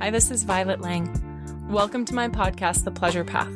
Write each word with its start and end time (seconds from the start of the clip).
Hi, 0.00 0.10
this 0.10 0.30
is 0.30 0.44
Violet 0.44 0.80
Lang. 0.80 1.10
Welcome 1.68 2.04
to 2.04 2.14
my 2.14 2.28
podcast, 2.28 2.84
The 2.84 2.90
Pleasure 2.92 3.24
Path, 3.24 3.52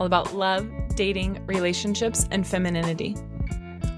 all 0.00 0.06
about 0.06 0.34
love, 0.34 0.68
dating, 0.96 1.46
relationships, 1.46 2.26
and 2.32 2.44
femininity. 2.44 3.16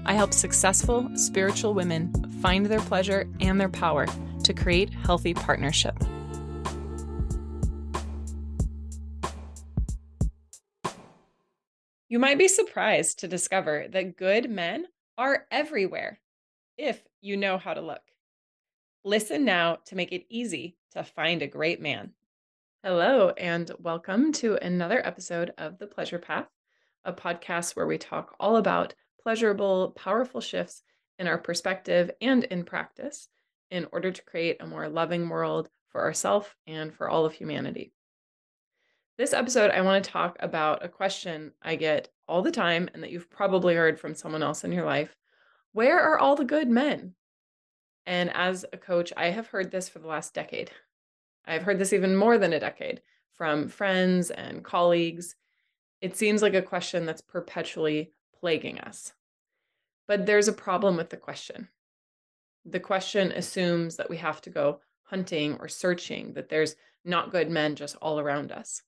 I 0.05 0.13
help 0.13 0.31
successful 0.31 1.09
spiritual 1.15 1.73
women 1.73 2.13
find 2.43 2.67
their 2.67 2.79
pleasure 2.79 3.27
and 3.39 3.59
their 3.59 3.69
power 3.69 4.05
to 4.43 4.53
create 4.53 4.93
healthy 4.93 5.33
partnership. 5.33 5.97
You 12.07 12.19
might 12.19 12.37
be 12.37 12.47
surprised 12.47 13.17
to 13.19 13.27
discover 13.27 13.87
that 13.89 14.15
good 14.15 14.47
men 14.47 14.85
are 15.17 15.47
everywhere 15.49 16.19
if 16.77 17.01
you 17.19 17.35
know 17.35 17.57
how 17.57 17.73
to 17.73 17.81
look. 17.81 18.03
Listen 19.03 19.43
now 19.43 19.79
to 19.85 19.95
make 19.95 20.11
it 20.11 20.27
easy 20.29 20.75
to 20.91 21.03
find 21.03 21.41
a 21.41 21.47
great 21.47 21.79
man. 21.79 22.11
Hello, 22.83 23.29
and 23.29 23.69
welcome 23.77 24.31
to 24.33 24.55
another 24.55 25.05
episode 25.05 25.53
of 25.57 25.77
The 25.77 25.85
Pleasure 25.85 26.17
Path, 26.17 26.47
a 27.05 27.13
podcast 27.13 27.75
where 27.75 27.85
we 27.85 27.99
talk 27.99 28.35
all 28.39 28.55
about 28.55 28.95
pleasurable, 29.21 29.91
powerful 29.91 30.41
shifts 30.41 30.81
in 31.19 31.27
our 31.27 31.37
perspective 31.37 32.09
and 32.21 32.43
in 32.45 32.63
practice 32.63 33.27
in 33.69 33.85
order 33.91 34.11
to 34.11 34.23
create 34.23 34.57
a 34.61 34.65
more 34.65 34.89
loving 34.89 35.29
world 35.29 35.69
for 35.89 36.01
ourselves 36.01 36.47
and 36.65 36.91
for 36.91 37.07
all 37.07 37.25
of 37.25 37.33
humanity. 37.33 37.93
This 39.19 39.33
episode, 39.33 39.69
I 39.69 39.81
want 39.81 40.03
to 40.03 40.11
talk 40.11 40.37
about 40.39 40.83
a 40.83 40.89
question 40.89 41.51
I 41.61 41.75
get 41.75 42.09
all 42.27 42.41
the 42.41 42.51
time 42.51 42.89
and 42.93 43.03
that 43.03 43.11
you've 43.11 43.29
probably 43.29 43.75
heard 43.75 43.99
from 43.99 44.15
someone 44.15 44.41
else 44.41 44.63
in 44.63 44.71
your 44.71 44.85
life. 44.85 45.15
Where 45.73 45.99
are 45.99 46.17
all 46.17 46.35
the 46.35 46.45
good 46.45 46.67
men? 46.67 47.13
And 48.09 48.31
as 48.33 48.65
a 48.73 48.77
coach, 48.77 49.13
I 49.15 49.27
have 49.27 49.45
heard 49.45 49.69
this 49.69 49.87
for 49.87 49.99
the 49.99 50.07
last 50.07 50.33
decade. 50.33 50.71
I've 51.45 51.61
heard 51.61 51.77
this 51.77 51.93
even 51.93 52.15
more 52.15 52.39
than 52.39 52.53
a 52.53 52.59
decade 52.59 53.03
from 53.35 53.69
friends 53.69 54.31
and 54.31 54.63
colleagues. 54.63 55.35
It 56.01 56.17
seems 56.17 56.41
like 56.41 56.55
a 56.55 56.63
question 56.63 57.05
that's 57.05 57.21
perpetually 57.21 58.11
plaguing 58.39 58.79
us. 58.79 59.13
But 60.07 60.25
there's 60.25 60.47
a 60.47 60.53
problem 60.53 60.97
with 60.97 61.11
the 61.11 61.17
question. 61.17 61.67
The 62.65 62.79
question 62.79 63.31
assumes 63.31 63.97
that 63.97 64.09
we 64.09 64.17
have 64.17 64.41
to 64.41 64.49
go 64.49 64.79
hunting 65.03 65.57
or 65.59 65.67
searching, 65.67 66.33
that 66.33 66.49
there's 66.49 66.75
not 67.05 67.31
good 67.31 67.51
men 67.51 67.75
just 67.75 67.95
all 68.01 68.19
around 68.19 68.51
us. 68.51 68.81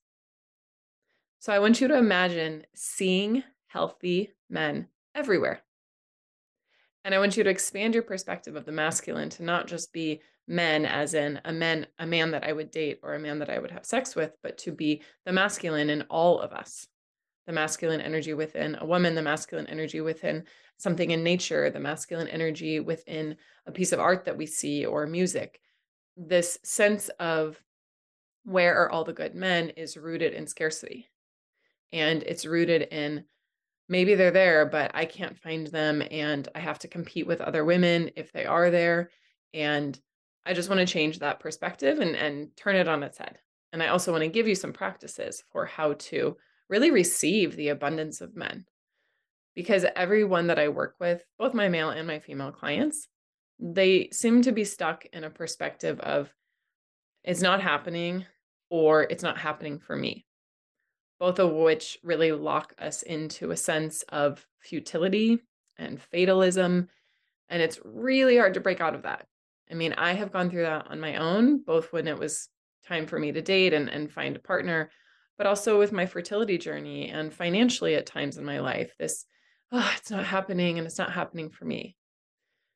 So 1.38 1.52
I 1.52 1.60
want 1.60 1.80
you 1.80 1.86
to 1.86 1.96
imagine 1.96 2.66
seeing 2.74 3.44
healthy 3.68 4.32
men 4.50 4.88
everywhere. 5.14 5.62
And 7.04 7.14
I 7.14 7.18
want 7.18 7.36
you 7.36 7.44
to 7.44 7.50
expand 7.50 7.94
your 7.94 8.02
perspective 8.02 8.56
of 8.56 8.64
the 8.64 8.72
masculine 8.72 9.28
to 9.30 9.42
not 9.42 9.66
just 9.66 9.92
be 9.92 10.20
men 10.48 10.84
as 10.84 11.14
in 11.14 11.40
a 11.44 11.52
man 11.52 11.86
a 11.98 12.06
man 12.06 12.30
that 12.32 12.44
I 12.44 12.52
would 12.52 12.70
date 12.70 13.00
or 13.02 13.14
a 13.14 13.20
man 13.20 13.38
that 13.38 13.50
I 13.50 13.58
would 13.58 13.70
have 13.70 13.86
sex 13.86 14.14
with, 14.14 14.36
but 14.42 14.58
to 14.58 14.72
be 14.72 15.02
the 15.24 15.32
masculine 15.32 15.90
in 15.90 16.02
all 16.02 16.40
of 16.40 16.52
us. 16.52 16.86
The 17.46 17.52
masculine 17.52 18.00
energy 18.00 18.34
within 18.34 18.76
a 18.80 18.86
woman, 18.86 19.16
the 19.16 19.22
masculine 19.22 19.66
energy 19.66 20.00
within 20.00 20.44
something 20.78 21.10
in 21.10 21.24
nature, 21.24 21.70
the 21.70 21.80
masculine 21.80 22.28
energy 22.28 22.78
within 22.78 23.36
a 23.66 23.72
piece 23.72 23.92
of 23.92 23.98
art 24.00 24.24
that 24.24 24.36
we 24.36 24.46
see 24.46 24.86
or 24.86 25.06
music. 25.06 25.60
This 26.16 26.58
sense 26.62 27.08
of 27.18 27.60
where 28.44 28.76
are 28.76 28.90
all 28.90 29.04
the 29.04 29.12
good 29.12 29.34
men 29.34 29.70
is 29.70 29.96
rooted 29.96 30.34
in 30.34 30.46
scarcity 30.46 31.08
and 31.92 32.22
it's 32.22 32.46
rooted 32.46 32.82
in 32.82 33.24
maybe 33.88 34.14
they're 34.14 34.30
there, 34.30 34.66
but 34.66 34.90
I 34.94 35.04
can't 35.04 35.38
find 35.38 35.66
them 35.66 36.02
and 36.10 36.48
I 36.54 36.60
have 36.60 36.78
to 36.80 36.88
compete 36.88 37.26
with 37.26 37.40
other 37.40 37.64
women 37.64 38.10
if 38.16 38.32
they 38.32 38.46
are 38.46 38.70
there. 38.70 39.10
And 39.54 39.98
I 40.46 40.54
just 40.54 40.68
want 40.68 40.80
to 40.80 40.92
change 40.92 41.18
that 41.18 41.40
perspective 41.40 42.00
and, 42.00 42.16
and 42.16 42.56
turn 42.56 42.76
it 42.76 42.88
on 42.88 43.02
its 43.02 43.18
head. 43.18 43.38
And 43.72 43.82
I 43.82 43.88
also 43.88 44.12
want 44.12 44.22
to 44.22 44.28
give 44.28 44.48
you 44.48 44.54
some 44.54 44.72
practices 44.72 45.42
for 45.50 45.66
how 45.66 45.94
to 45.94 46.36
really 46.68 46.90
receive 46.90 47.56
the 47.56 47.68
abundance 47.68 48.20
of 48.20 48.36
men. 48.36 48.66
Because 49.54 49.84
everyone 49.94 50.46
that 50.46 50.58
I 50.58 50.68
work 50.68 50.94
with, 50.98 51.22
both 51.38 51.52
my 51.52 51.68
male 51.68 51.90
and 51.90 52.06
my 52.06 52.18
female 52.18 52.52
clients, 52.52 53.08
they 53.58 54.08
seem 54.10 54.42
to 54.42 54.52
be 54.52 54.64
stuck 54.64 55.04
in 55.12 55.24
a 55.24 55.30
perspective 55.30 56.00
of 56.00 56.32
it's 57.22 57.42
not 57.42 57.60
happening 57.60 58.24
or 58.70 59.02
it's 59.02 59.22
not 59.22 59.38
happening 59.38 59.78
for 59.78 59.94
me 59.94 60.24
both 61.22 61.38
of 61.38 61.52
which 61.52 62.00
really 62.02 62.32
lock 62.32 62.74
us 62.80 63.02
into 63.02 63.52
a 63.52 63.56
sense 63.56 64.02
of 64.08 64.44
futility 64.58 65.38
and 65.78 66.02
fatalism. 66.02 66.88
And 67.48 67.62
it's 67.62 67.78
really 67.84 68.36
hard 68.36 68.54
to 68.54 68.60
break 68.60 68.80
out 68.80 68.96
of 68.96 69.04
that. 69.04 69.28
I 69.70 69.74
mean, 69.74 69.92
I 69.92 70.14
have 70.14 70.32
gone 70.32 70.50
through 70.50 70.64
that 70.64 70.88
on 70.90 70.98
my 70.98 71.18
own, 71.18 71.62
both 71.62 71.92
when 71.92 72.08
it 72.08 72.18
was 72.18 72.48
time 72.88 73.06
for 73.06 73.20
me 73.20 73.30
to 73.30 73.40
date 73.40 73.72
and, 73.72 73.88
and 73.88 74.10
find 74.10 74.34
a 74.34 74.40
partner, 74.40 74.90
but 75.38 75.46
also 75.46 75.78
with 75.78 75.92
my 75.92 76.06
fertility 76.06 76.58
journey 76.58 77.08
and 77.10 77.32
financially 77.32 77.94
at 77.94 78.04
times 78.04 78.36
in 78.36 78.44
my 78.44 78.58
life. 78.58 78.92
This, 78.98 79.24
oh, 79.70 79.92
it's 79.96 80.10
not 80.10 80.24
happening 80.24 80.78
and 80.78 80.88
it's 80.88 80.98
not 80.98 81.12
happening 81.12 81.50
for 81.50 81.64
me. 81.64 81.94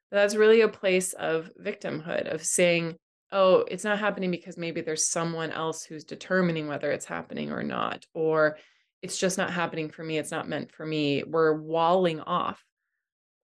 But 0.09 0.19
that's 0.19 0.37
really 0.37 0.61
a 0.61 0.69
place 0.69 1.15
of 1.15 1.51
victimhood, 1.61 2.33
of 2.33 2.45
saying, 2.45 2.95
oh, 3.33 3.65
it's 3.69 3.85
not 3.85 3.99
happening 3.99 4.31
because 4.31 4.57
maybe 4.57 4.81
there's 4.81 5.07
someone 5.07 5.51
else 5.51 5.85
who's 5.85 6.05
determining 6.05 6.69
whether 6.69 6.91
it's 6.91 7.07
happening 7.07 7.51
or 7.51 7.63
not, 7.63 8.07
or 8.15 8.59
it's 9.03 9.19
just 9.19 9.39
not 9.39 9.51
happening 9.51 9.91
for 9.91 10.03
me. 10.03 10.19
It's 10.19 10.31
not 10.31 10.49
meant 10.49 10.73
for 10.73 10.87
me. 10.87 11.23
We're 11.25 11.55
walling 11.55 12.21
off 12.21 12.65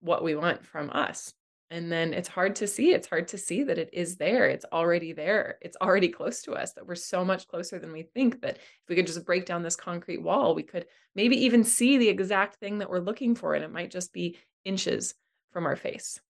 what 0.01 0.25
we 0.25 0.35
want 0.35 0.65
from 0.65 0.91
us. 0.91 1.33
And 1.71 1.91
then 1.91 2.13
it's 2.13 2.29
hard 2.29 2.57
to 2.57 2.67
see. 2.67 2.93
It's 2.93 3.09
hard 3.09 3.29
to 3.29 3.39
see 3.39 3.63
that 3.63 3.79
it 3.79 3.91
is 3.95 4.17
there. 4.17 4.47
It's 4.47 4.67
already 4.73 5.15
there. 5.15 5.57
It's 5.63 5.77
already 5.81 6.09
close 6.09 6.43
to 6.43 6.53
us, 6.53 6.75
that 6.75 6.87
we're 6.87 6.95
so 6.95 7.25
much 7.25 7.49
closer 7.49 7.79
than 7.79 7.93
we 7.93 8.03
think. 8.03 8.43
That 8.43 8.57
if 8.57 8.89
we 8.91 8.95
could 8.95 9.07
just 9.07 9.25
break 9.25 9.47
down 9.47 9.63
this 9.63 9.77
concrete 9.77 10.23
wall, 10.23 10.55
we 10.55 10.65
could 10.65 10.85
maybe 11.15 11.45
even 11.45 11.65
see 11.65 11.97
the 11.97 12.11
exact 12.11 12.57
thing 12.57 12.79
that 12.79 12.91
we're 12.91 12.99
looking 12.99 13.35
for. 13.35 13.55
And 13.55 13.65
it 13.65 13.73
might 13.73 13.91
just 13.91 14.13
be 14.13 14.37
inches 14.67 15.15
from 15.51 15.65
our 15.65 15.77
face. 15.77 16.21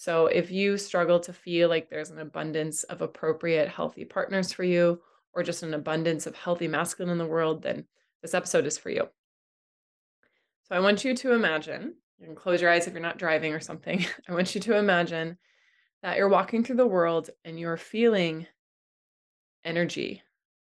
So 0.00 0.26
if 0.26 0.52
you 0.52 0.78
struggle 0.78 1.18
to 1.18 1.32
feel 1.32 1.68
like 1.68 1.90
there's 1.90 2.10
an 2.10 2.20
abundance 2.20 2.84
of 2.84 3.02
appropriate, 3.02 3.68
healthy 3.68 4.04
partners 4.04 4.52
for 4.52 4.62
you, 4.62 5.00
or 5.32 5.42
just 5.42 5.64
an 5.64 5.74
abundance 5.74 6.24
of 6.24 6.36
healthy 6.36 6.68
masculine 6.68 7.10
in 7.10 7.18
the 7.18 7.26
world, 7.26 7.62
then 7.62 7.84
this 8.22 8.32
episode 8.32 8.64
is 8.64 8.78
for 8.78 8.90
you. 8.90 9.08
So 10.62 10.76
I 10.76 10.78
want 10.78 11.04
you 11.04 11.16
to 11.16 11.32
imagine, 11.32 11.96
you 12.20 12.26
can 12.26 12.36
close 12.36 12.62
your 12.62 12.70
eyes 12.70 12.86
if 12.86 12.92
you're 12.92 13.02
not 13.02 13.18
driving 13.18 13.52
or 13.52 13.58
something. 13.58 14.06
I 14.28 14.34
want 14.34 14.54
you 14.54 14.60
to 14.60 14.76
imagine 14.76 15.36
that 16.02 16.16
you're 16.16 16.28
walking 16.28 16.62
through 16.62 16.76
the 16.76 16.86
world 16.86 17.30
and 17.44 17.58
you're 17.58 17.76
feeling 17.76 18.46
energy, 19.64 20.22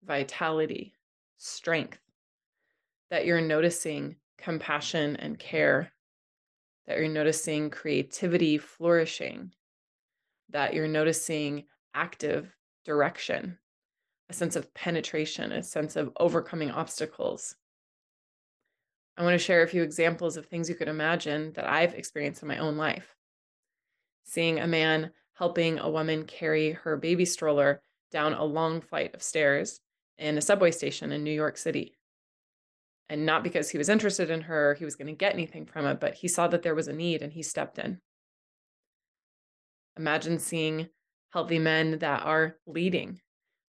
vitality, 0.04 0.96
strength, 1.38 2.00
that 3.12 3.28
you're 3.28 3.42
noticing 3.42 4.16
compassion 4.40 5.18
and 5.18 5.38
care 5.38 5.92
that 6.90 6.98
you're 6.98 7.08
noticing 7.08 7.70
creativity 7.70 8.58
flourishing, 8.58 9.52
that 10.50 10.74
you're 10.74 10.88
noticing 10.88 11.66
active 11.94 12.52
direction, 12.84 13.60
a 14.28 14.34
sense 14.34 14.56
of 14.56 14.74
penetration, 14.74 15.52
a 15.52 15.62
sense 15.62 15.96
of 15.96 16.12
overcoming 16.20 16.72
obstacles. 16.72 17.56
I 19.16 19.24
want 19.24 19.36
to 19.36 19.38
share 19.38 19.62
a 19.62 19.68
few 19.68 19.84
examples 19.84 20.36
of 20.36 20.48
things 20.48 20.68
you 20.68 20.74
could 20.74 20.88
imagine 20.88 21.54
that 21.54 21.70
I've 21.70 21.94
experienced 21.94 22.42
in 22.42 22.48
my 22.48 22.58
own 22.58 22.76
life. 22.76 23.16
Seeing 24.24 24.60
a 24.60 24.66
man 24.66 25.12
helping 25.36 25.78
a 25.78 25.92
woman 25.92 26.26
carry 26.26 26.72
her 26.72 26.98
baby 26.98 27.26
stroller 27.26 27.84
down 28.12 28.34
a 28.34 28.44
long 28.44 28.82
flight 28.82 29.14
of 29.14 29.22
stairs 29.22 29.80
in 30.18 30.40
a 30.40 30.42
subway 30.42 30.72
station 30.72 31.12
in 31.12 31.24
New 31.24 31.30
York 31.30 31.56
City 31.56 31.99
and 33.10 33.26
not 33.26 33.44
because 33.44 33.70
he 33.70 33.78
was 33.78 33.90
interested 33.90 34.30
in 34.30 34.42
her, 34.42 34.76
he 34.76 34.86
was 34.86 34.96
going 34.96 35.08
to 35.08 35.14
get 35.14 35.34
anything 35.34 35.66
from 35.66 35.86
it, 35.86 36.00
but 36.00 36.14
he 36.14 36.28
saw 36.28 36.48
that 36.48 36.62
there 36.62 36.76
was 36.76 36.88
a 36.88 36.94
need 36.94 37.22
and 37.22 37.34
he 37.34 37.42
stepped 37.42 37.80
in. 37.80 38.00
Imagine 39.98 40.40
seeing 40.40 40.88
healthy 41.32 41.60
men 41.60 42.00
that 42.00 42.24
are 42.24 42.58
leading, 42.68 43.20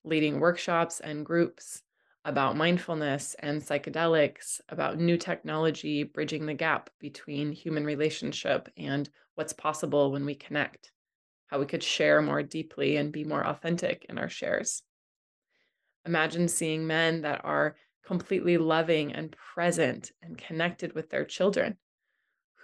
leading 0.05 0.41
workshops 0.41 1.01
and 1.01 1.25
groups 1.25 1.83
about 2.25 2.57
mindfulness 2.57 3.35
and 3.39 3.63
psychedelics, 3.63 4.61
about 4.69 4.99
new 4.99 5.17
technology 5.17 6.03
bridging 6.03 6.45
the 6.45 6.55
gap 6.55 6.91
between 7.01 7.51
human 7.51 7.85
relationship 7.85 8.69
and 8.77 9.09
what's 9.37 9.55
possible 9.55 10.13
when 10.13 10.27
we 10.27 10.35
connect, 10.35 10.93
how 11.47 11.59
we 11.59 11.65
could 11.65 11.83
share 11.83 12.21
more 12.21 12.43
deeply 12.43 12.97
and 12.97 13.11
be 13.11 13.25
more 13.25 13.47
authentic 13.47 14.05
in 14.11 14.19
our 14.19 14.29
shares. 14.29 14.83
Imagine 16.07 16.47
seeing 16.47 16.87
men 16.87 17.23
that 17.23 17.41
are 17.45 17.77
completely 18.05 18.59
loving 18.59 19.13
and 19.13 19.35
present 19.55 20.13
and 20.23 20.37
connected 20.37 20.95
with 20.95 21.11
their 21.11 21.25
children, 21.25 21.77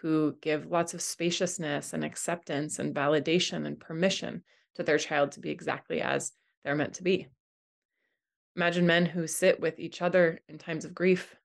who 0.03 0.37
give 0.41 0.71
lots 0.71 0.95
of 0.95 1.03
spaciousness 1.03 1.93
and 1.93 2.05
acceptance 2.05 2.79
and 2.79 2.95
validation 2.95 3.67
and 3.67 3.81
permission 3.81 4.43
to 4.75 4.83
their 4.83 4.99
child 4.99 5.33
to 5.33 5.41
be 5.41 5.51
exactly 5.51 6.01
as 6.03 6.33
they're 6.65 6.75
meant 6.75 6.95
to 6.95 7.03
be. 7.03 7.29
Imagine 8.57 8.87
men 8.87 9.07
who 9.07 9.27
sit 9.27 9.61
with 9.61 9.79
each 9.79 10.03
other 10.03 10.41
in 10.49 10.59
times 10.59 10.85
of 10.85 10.95
grief, 10.95 11.37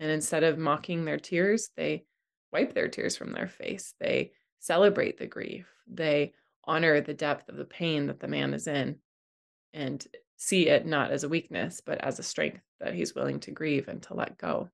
and 0.00 0.10
instead 0.10 0.42
of 0.44 0.58
mocking 0.58 1.04
their 1.04 1.18
tears, 1.18 1.70
they 1.76 2.04
wipe 2.52 2.74
their 2.74 2.88
tears 2.88 3.16
from 3.16 3.32
their 3.32 3.48
face. 3.48 3.94
They 4.00 4.32
celebrate 4.60 5.18
the 5.18 5.26
grief. 5.26 5.66
They 5.86 6.32
honor 6.64 7.00
the 7.00 7.14
depth 7.14 7.48
of 7.48 7.56
the 7.56 7.64
pain 7.64 8.06
that 8.06 8.20
the 8.20 8.28
man 8.28 8.54
is 8.54 8.66
in. 8.66 8.98
and 9.74 10.06
see 10.36 10.68
it 10.68 10.86
not 10.86 11.10
as 11.10 11.24
a 11.24 11.28
weakness, 11.28 11.80
but 11.84 11.98
as 11.98 12.18
a 12.18 12.22
strength 12.22 12.60
that 12.80 12.94
he's 12.94 13.14
willing 13.14 13.40
to 13.40 13.50
grieve 13.50 13.88
and 13.88 14.02
to 14.02 14.14
let 14.14 14.38
go. 14.38 14.68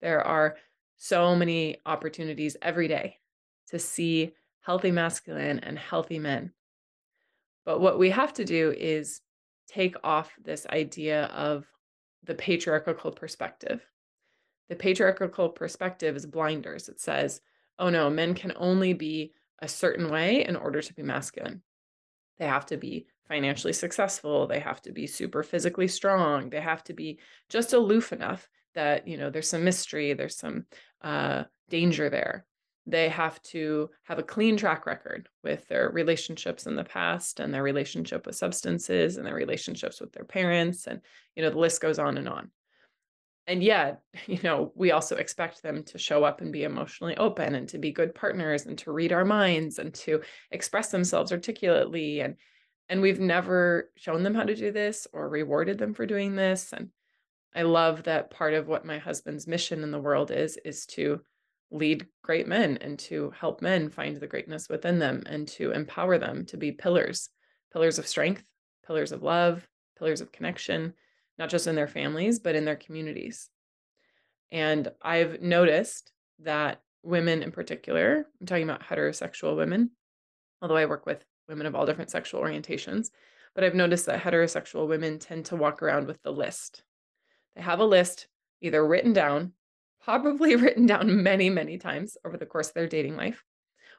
There 0.00 0.22
are 0.22 0.56
so 0.96 1.34
many 1.34 1.78
opportunities 1.86 2.56
every 2.60 2.88
day 2.88 3.18
to 3.68 3.78
see 3.78 4.34
healthy 4.60 4.90
masculine 4.90 5.60
and 5.60 5.78
healthy 5.78 6.18
men. 6.18 6.52
But 7.64 7.80
what 7.80 7.98
we 7.98 8.10
have 8.10 8.32
to 8.34 8.44
do 8.44 8.74
is 8.76 9.20
take 9.68 9.96
off 10.04 10.30
this 10.42 10.66
idea 10.68 11.24
of 11.26 11.66
the 12.24 12.34
patriarchal 12.34 13.12
perspective. 13.12 13.84
The 14.68 14.76
patriarchal 14.76 15.48
perspective 15.50 16.16
is 16.16 16.26
blinders. 16.26 16.88
It 16.88 17.00
says, 17.00 17.40
oh 17.78 17.88
no, 17.88 18.10
men 18.10 18.34
can 18.34 18.52
only 18.56 18.92
be 18.92 19.32
a 19.60 19.68
certain 19.68 20.10
way 20.10 20.44
in 20.44 20.56
order 20.56 20.82
to 20.82 20.94
be 20.94 21.02
masculine. 21.02 21.62
They 22.38 22.46
have 22.46 22.66
to 22.66 22.76
be 22.76 23.06
financially 23.28 23.72
successful. 23.72 24.46
They 24.46 24.60
have 24.60 24.80
to 24.82 24.92
be 24.92 25.06
super 25.06 25.42
physically 25.42 25.88
strong. 25.88 26.50
They 26.50 26.60
have 26.60 26.84
to 26.84 26.92
be 26.92 27.18
just 27.48 27.72
aloof 27.72 28.12
enough 28.12 28.48
that, 28.74 29.08
you 29.08 29.16
know, 29.16 29.30
there's 29.30 29.48
some 29.48 29.64
mystery, 29.64 30.12
there's 30.12 30.36
some 30.36 30.66
uh, 31.02 31.44
danger 31.68 32.08
there. 32.10 32.46
They 32.86 33.08
have 33.08 33.42
to 33.44 33.90
have 34.04 34.20
a 34.20 34.22
clean 34.22 34.56
track 34.56 34.86
record 34.86 35.28
with 35.42 35.66
their 35.66 35.90
relationships 35.90 36.66
in 36.66 36.76
the 36.76 36.84
past 36.84 37.40
and 37.40 37.52
their 37.52 37.62
relationship 37.62 38.26
with 38.26 38.36
substances 38.36 39.16
and 39.16 39.26
their 39.26 39.34
relationships 39.34 40.00
with 40.00 40.12
their 40.12 40.24
parents. 40.24 40.86
And, 40.86 41.00
you 41.34 41.42
know, 41.42 41.50
the 41.50 41.58
list 41.58 41.80
goes 41.80 41.98
on 41.98 42.16
and 42.16 42.28
on 42.28 42.50
and 43.46 43.62
yet 43.62 44.00
you 44.26 44.38
know 44.42 44.72
we 44.74 44.90
also 44.90 45.16
expect 45.16 45.62
them 45.62 45.82
to 45.84 45.98
show 45.98 46.24
up 46.24 46.40
and 46.40 46.52
be 46.52 46.64
emotionally 46.64 47.16
open 47.16 47.54
and 47.54 47.68
to 47.68 47.78
be 47.78 47.92
good 47.92 48.14
partners 48.14 48.66
and 48.66 48.78
to 48.78 48.92
read 48.92 49.12
our 49.12 49.24
minds 49.24 49.78
and 49.78 49.94
to 49.94 50.20
express 50.50 50.90
themselves 50.90 51.32
articulately 51.32 52.20
and 52.20 52.36
and 52.88 53.00
we've 53.00 53.20
never 53.20 53.90
shown 53.96 54.22
them 54.22 54.34
how 54.34 54.44
to 54.44 54.54
do 54.54 54.70
this 54.70 55.06
or 55.12 55.28
rewarded 55.28 55.78
them 55.78 55.94
for 55.94 56.06
doing 56.06 56.34
this 56.36 56.72
and 56.72 56.90
i 57.54 57.62
love 57.62 58.02
that 58.04 58.30
part 58.30 58.54
of 58.54 58.68
what 58.68 58.84
my 58.84 58.98
husband's 58.98 59.46
mission 59.46 59.82
in 59.82 59.90
the 59.90 60.00
world 60.00 60.30
is 60.30 60.58
is 60.64 60.86
to 60.86 61.20
lead 61.70 62.06
great 62.22 62.46
men 62.46 62.78
and 62.80 62.98
to 62.98 63.32
help 63.38 63.60
men 63.60 63.90
find 63.90 64.16
the 64.16 64.26
greatness 64.26 64.68
within 64.68 64.98
them 64.98 65.22
and 65.26 65.48
to 65.48 65.72
empower 65.72 66.16
them 66.16 66.44
to 66.44 66.56
be 66.56 66.72
pillars 66.72 67.28
pillars 67.72 67.98
of 67.98 68.06
strength 68.06 68.44
pillars 68.86 69.12
of 69.12 69.22
love 69.22 69.66
pillars 69.98 70.20
of 70.20 70.30
connection 70.30 70.94
not 71.38 71.50
just 71.50 71.66
in 71.66 71.74
their 71.74 71.88
families, 71.88 72.38
but 72.38 72.54
in 72.54 72.64
their 72.64 72.76
communities. 72.76 73.48
And 74.50 74.90
I've 75.02 75.42
noticed 75.42 76.12
that 76.40 76.80
women 77.02 77.42
in 77.42 77.52
particular, 77.52 78.26
I'm 78.40 78.46
talking 78.46 78.64
about 78.64 78.82
heterosexual 78.82 79.56
women, 79.56 79.90
although 80.62 80.76
I 80.76 80.86
work 80.86 81.06
with 81.06 81.24
women 81.48 81.66
of 81.66 81.74
all 81.74 81.86
different 81.86 82.10
sexual 82.10 82.40
orientations, 82.40 83.10
but 83.54 83.64
I've 83.64 83.74
noticed 83.74 84.06
that 84.06 84.22
heterosexual 84.22 84.88
women 84.88 85.18
tend 85.18 85.46
to 85.46 85.56
walk 85.56 85.82
around 85.82 86.06
with 86.06 86.22
the 86.22 86.32
list. 86.32 86.82
They 87.54 87.62
have 87.62 87.80
a 87.80 87.84
list 87.84 88.28
either 88.60 88.86
written 88.86 89.12
down, 89.12 89.52
probably 90.02 90.56
written 90.56 90.86
down 90.86 91.22
many, 91.22 91.50
many 91.50 91.78
times 91.78 92.16
over 92.24 92.36
the 92.36 92.46
course 92.46 92.68
of 92.68 92.74
their 92.74 92.86
dating 92.86 93.16
life, 93.16 93.44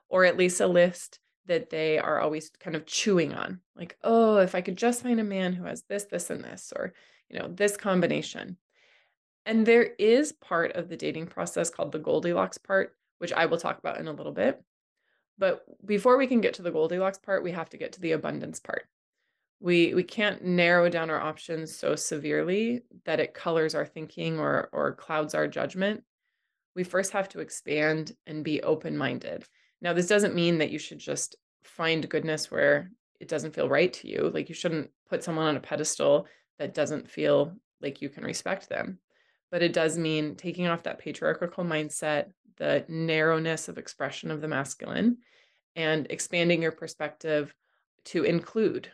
or 0.10 0.26
at 0.26 0.38
least 0.38 0.62
a 0.62 0.68
list 0.68 1.20
that 1.48 1.70
they 1.70 1.98
are 1.98 2.20
always 2.20 2.52
kind 2.60 2.76
of 2.76 2.86
chewing 2.86 3.34
on. 3.34 3.62
Like, 3.76 3.98
oh, 4.04 4.38
if 4.38 4.54
I 4.54 4.62
could 4.62 4.78
just 4.78 5.02
find 5.02 5.20
a 5.20 5.24
man 5.24 5.54
who 5.54 5.64
has 5.64 5.84
this, 5.90 6.04
this, 6.06 6.30
and 6.30 6.44
this, 6.44 6.72
or 6.76 6.94
you 7.30 7.40
know, 7.40 7.48
this 7.48 7.78
combination. 7.78 8.58
And 9.46 9.66
there 9.66 9.84
is 9.98 10.34
part 10.34 10.74
of 10.74 10.90
the 10.90 10.98
dating 10.98 11.28
process 11.28 11.70
called 11.70 11.92
the 11.92 12.00
Goldilocks 12.00 12.58
part, 12.58 12.94
which 13.18 13.34
I 13.34 13.46
will 13.46 13.58
talk 13.58 13.80
about 13.80 14.00
in 14.00 14.08
a 14.08 14.14
little 14.14 14.34
bit. 14.34 14.62
But 15.38 15.63
before 15.86 16.18
we 16.18 16.28
can 16.28 16.42
get 16.42 16.56
to 16.56 16.62
the 16.62 16.72
Goldilocks 16.72 17.19
part, 17.19 17.44
we 17.44 17.51
have 17.51 17.69
to 17.69 17.78
get 17.78 17.94
to 17.94 18.01
the 18.01 18.13
abundance 18.13 18.60
part. 18.60 18.88
We 19.60 19.94
we 19.94 20.04
can't 20.04 20.44
narrow 20.44 20.89
down 20.89 21.10
our 21.10 21.19
options 21.19 21.75
so 21.75 21.95
severely 21.95 22.84
that 23.06 23.19
it 23.19 23.34
colors 23.34 23.75
our 23.75 23.86
thinking 23.86 24.39
or 24.39 24.69
or 24.72 24.94
clouds 24.94 25.34
our 25.34 25.48
judgment. 25.48 26.04
We 26.75 26.84
first 26.84 27.12
have 27.13 27.30
to 27.30 27.39
expand 27.39 28.16
and 28.28 28.44
be 28.44 28.62
open-minded. 28.62 29.45
Now, 29.81 29.94
this 29.94 30.07
doesn't 30.07 30.36
mean 30.36 30.60
that 30.60 30.69
you 30.69 30.78
should 30.78 31.00
just 31.00 31.36
find 31.63 32.07
goodness 32.07 32.51
where 32.51 32.92
it 33.19 33.28
doesn't 33.28 33.56
feel 33.56 33.68
right 33.68 33.92
to 33.94 34.07
you. 34.07 34.30
Like 34.33 34.50
you 34.50 34.56
shouldn't 34.56 34.92
put 35.10 35.24
someone 35.24 35.48
on 35.48 35.57
a 35.57 35.60
pedestal 35.60 36.28
that 36.60 36.74
doesn't 36.74 37.10
feel 37.10 37.54
like 37.81 38.01
you 38.01 38.10
can 38.10 38.24
respect 38.24 38.69
them. 38.69 39.00
But 39.50 39.63
it 39.63 39.74
does 39.74 39.98
mean 39.98 40.36
taking 40.36 40.68
off 40.68 40.83
that 40.83 41.00
patriarchal 41.00 41.63
mindset, 41.63 42.31
the 42.57 42.86
narrowness 42.88 43.68
of 43.68 43.77
expression 43.77 44.31
of 44.31 44.42
the 44.42 44.48
masculine, 44.48 45.18
and 45.75 46.07
expanding 46.09 46.62
your 46.62 46.71
perspective 46.71 47.54
to 48.06 48.24
include 48.24 48.92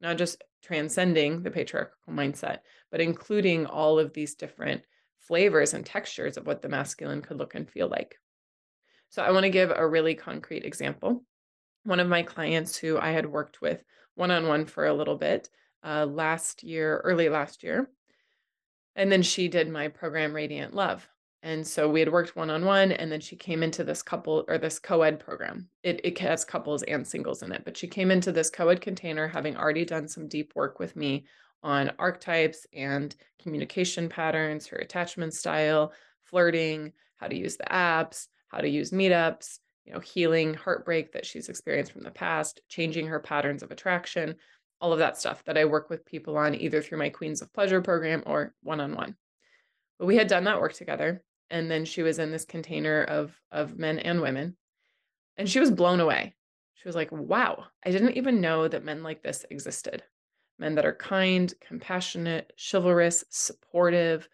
not 0.00 0.18
just 0.18 0.42
transcending 0.62 1.42
the 1.42 1.50
patriarchal 1.50 1.96
mindset, 2.10 2.58
but 2.90 3.00
including 3.00 3.66
all 3.66 3.98
of 3.98 4.12
these 4.12 4.34
different 4.34 4.82
flavors 5.18 5.74
and 5.74 5.86
textures 5.86 6.36
of 6.36 6.46
what 6.46 6.62
the 6.62 6.68
masculine 6.68 7.22
could 7.22 7.38
look 7.38 7.54
and 7.54 7.70
feel 7.70 7.88
like. 7.88 8.16
So, 9.10 9.22
I 9.22 9.30
want 9.30 9.44
to 9.44 9.50
give 9.50 9.70
a 9.70 9.86
really 9.86 10.14
concrete 10.14 10.64
example. 10.64 11.24
One 11.84 12.00
of 12.00 12.08
my 12.08 12.22
clients 12.22 12.76
who 12.76 12.98
I 12.98 13.10
had 13.10 13.26
worked 13.26 13.60
with 13.60 13.82
one 14.14 14.30
on 14.30 14.46
one 14.46 14.66
for 14.66 14.86
a 14.86 14.94
little 14.94 15.16
bit 15.16 15.48
uh, 15.84 16.06
last 16.06 16.62
year, 16.62 16.98
early 17.04 17.28
last 17.28 17.62
year. 17.62 17.90
And 18.94 19.10
then 19.10 19.22
she 19.22 19.48
did 19.48 19.70
my 19.70 19.88
program, 19.88 20.34
Radiant 20.34 20.74
Love. 20.74 21.08
And 21.42 21.66
so 21.66 21.88
we 21.88 22.00
had 22.00 22.12
worked 22.12 22.36
one 22.36 22.50
on 22.50 22.64
one, 22.64 22.92
and 22.92 23.10
then 23.10 23.20
she 23.20 23.34
came 23.34 23.62
into 23.64 23.82
this 23.82 24.02
couple 24.02 24.44
or 24.46 24.58
this 24.58 24.78
co 24.78 25.02
ed 25.02 25.18
program. 25.18 25.68
It, 25.82 26.00
it 26.04 26.18
has 26.20 26.44
couples 26.44 26.84
and 26.84 27.06
singles 27.06 27.42
in 27.42 27.50
it, 27.50 27.64
but 27.64 27.76
she 27.76 27.88
came 27.88 28.10
into 28.10 28.30
this 28.30 28.48
co 28.48 28.68
ed 28.68 28.80
container 28.80 29.26
having 29.26 29.56
already 29.56 29.84
done 29.84 30.06
some 30.06 30.28
deep 30.28 30.52
work 30.54 30.78
with 30.78 30.94
me 30.94 31.24
on 31.64 31.92
archetypes 31.98 32.66
and 32.72 33.14
communication 33.40 34.08
patterns, 34.08 34.66
her 34.68 34.78
attachment 34.78 35.34
style, 35.34 35.92
flirting, 36.24 36.92
how 37.16 37.26
to 37.26 37.36
use 37.36 37.56
the 37.56 37.64
apps, 37.64 38.28
how 38.48 38.58
to 38.58 38.68
use 38.68 38.90
meetups, 38.90 39.58
you 39.84 39.92
know, 39.92 40.00
healing 40.00 40.54
heartbreak 40.54 41.12
that 41.12 41.26
she's 41.26 41.48
experienced 41.48 41.92
from 41.92 42.02
the 42.02 42.10
past, 42.10 42.60
changing 42.68 43.06
her 43.06 43.18
patterns 43.18 43.62
of 43.62 43.70
attraction 43.70 44.36
all 44.82 44.92
of 44.92 44.98
that 44.98 45.16
stuff 45.16 45.44
that 45.44 45.56
I 45.56 45.64
work 45.64 45.88
with 45.88 46.04
people 46.04 46.36
on 46.36 46.56
either 46.56 46.82
through 46.82 46.98
my 46.98 47.08
Queens 47.08 47.40
of 47.40 47.52
Pleasure 47.52 47.80
program 47.80 48.24
or 48.26 48.52
one 48.64 48.80
on 48.80 48.96
one. 48.96 49.14
But 49.98 50.06
we 50.06 50.16
had 50.16 50.26
done 50.26 50.44
that 50.44 50.60
work 50.60 50.72
together. 50.72 51.22
And 51.52 51.70
then 51.70 51.84
she 51.84 52.02
was 52.02 52.18
in 52.18 52.32
this 52.32 52.46
container 52.46 53.04
of, 53.04 53.38
of 53.52 53.78
men 53.78 53.98
and 53.98 54.22
women. 54.22 54.56
And 55.36 55.48
she 55.48 55.60
was 55.60 55.70
blown 55.70 56.00
away. 56.00 56.34
She 56.74 56.88
was 56.88 56.96
like, 56.96 57.12
wow, 57.12 57.66
I 57.84 57.90
didn't 57.90 58.16
even 58.16 58.40
know 58.40 58.66
that 58.66 58.84
men 58.84 59.02
like 59.02 59.22
this 59.22 59.44
existed. 59.50 60.02
Men 60.58 60.74
that 60.76 60.86
are 60.86 60.94
kind, 60.94 61.52
compassionate, 61.60 62.52
chivalrous, 62.56 63.24
supportive, 63.28 64.28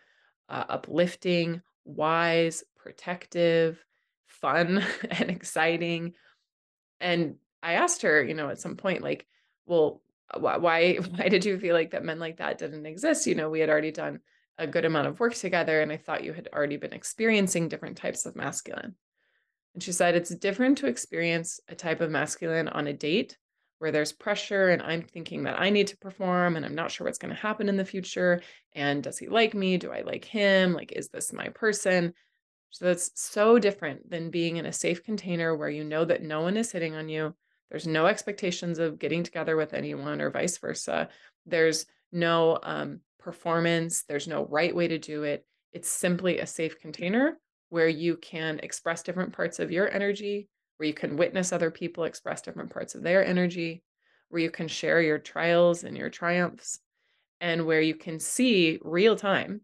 uh, 0.49 0.65
uplifting, 0.69 1.61
wise, 1.85 2.63
protective, 2.77 3.85
fun, 4.29 4.85
and 5.11 5.29
exciting. 5.29 6.15
And 7.01 7.35
I 7.65 7.75
asked 7.75 8.03
her, 8.03 8.23
you 8.23 8.35
know, 8.35 8.49
at 8.49 8.61
some 8.61 8.77
point, 8.77 9.03
like, 9.03 9.27
well, 9.67 10.03
why 10.39 10.95
why 11.17 11.29
did 11.29 11.45
you 11.45 11.59
feel 11.59 11.75
like 11.75 11.91
that 11.91 12.05
men 12.05 12.19
like 12.19 12.37
that 12.37 12.59
didn't 12.59 12.85
exist 12.85 13.27
you 13.27 13.35
know 13.35 13.49
we 13.49 13.61
had 13.61 13.71
already 13.71 13.91
done 13.91 14.21
a 14.59 14.67
good 14.67 14.85
amount 14.85 15.07
of 15.07 15.21
work 15.21 15.35
together 15.35 15.81
and 15.81 15.93
i 15.93 15.97
thought 15.97 16.25
you 16.25 16.33
had 16.33 16.49
already 16.53 16.77
been 16.77 16.93
experiencing 16.93 17.69
different 17.69 17.97
types 17.97 18.27
of 18.27 18.37
masculine. 18.37 18.95
And 19.75 19.83
she 19.83 19.93
said 19.93 20.15
it's 20.15 20.35
different 20.35 20.79
to 20.79 20.87
experience 20.87 21.61
a 21.69 21.75
type 21.75 22.01
of 22.01 22.11
masculine 22.11 22.69
on 22.69 22.87
a 22.87 22.93
date 22.93 23.37
where 23.79 23.93
there's 23.93 24.13
pressure 24.13 24.69
and 24.71 24.83
i'm 24.83 25.03
thinking 25.03 25.45
that 25.45 25.61
i 25.61 25.71
need 25.71 25.87
to 25.89 25.99
perform 25.99 26.57
and 26.57 26.65
i'm 26.65 26.75
not 26.75 26.91
sure 26.91 27.07
what's 27.07 27.19
going 27.19 27.35
to 27.35 27.41
happen 27.41 27.69
in 27.69 27.77
the 27.77 27.85
future 27.85 28.41
and 28.75 29.03
does 29.03 29.19
he 29.19 29.29
like 29.29 29.55
me? 29.55 29.77
Do 29.77 29.93
i 29.93 30.03
like 30.03 30.25
him? 30.25 30.73
Like 30.73 30.93
is 30.93 31.09
this 31.09 31.33
my 31.33 31.49
person? 31.49 32.13
So 32.71 32.85
that's 32.85 33.11
so 33.15 33.59
different 33.59 34.11
than 34.11 34.31
being 34.31 34.59
in 34.59 34.67
a 34.67 34.73
safe 34.73 35.03
container 35.03 35.57
where 35.57 35.71
you 35.71 35.85
know 35.85 36.05
that 36.05 36.23
no 36.23 36.43
one 36.43 36.57
is 36.57 36.73
hitting 36.73 36.95
on 36.95 37.09
you 37.09 37.35
there's 37.71 37.87
no 37.87 38.07
expectations 38.07 38.79
of 38.79 38.99
getting 38.99 39.23
together 39.23 39.57
with 39.57 39.75
anyone 39.75 40.21
or 40.21 40.31
vice 40.31 40.59
versa. 40.59 41.09
There's 41.47 41.87
no 42.13 42.59
um, 42.63 43.01
performance, 43.19 44.03
there's 44.03 44.29
no 44.29 44.47
right 44.47 44.75
way 44.75 44.89
to 44.89 44.99
do 44.99 45.25
it. 45.25 45.45
It's 45.73 45.89
simply 45.89 46.39
a 46.39 46.47
safe 46.47 46.79
container 46.79 47.39
where 47.69 47.89
you 47.89 48.17
can 48.17 48.61
express 48.63 49.03
different 49.03 49.33
parts 49.33 49.59
of 49.59 49.71
your 49.71 49.93
energy, 49.93 50.49
where 50.77 50.87
you 50.87 50.95
can 50.95 51.17
witness 51.17 51.53
other 51.53 51.71
people 51.71 52.05
express 52.05 52.41
different 52.41 52.71
parts 52.71 52.95
of 52.95 53.03
their 53.03 53.25
energy, 53.25 53.83
where 54.31 54.43
you 54.43 54.51
can 54.51 54.69
share 54.69 55.03
your 55.03 55.19
trials 55.19 55.85
and 55.85 55.97
your 55.97 56.11
triumphs, 56.11 56.81
and 57.41 57.67
where 57.67 57.81
you 57.81 57.95
can 57.95 58.19
see 58.19 58.79
real 58.83 59.17
time 59.17 59.61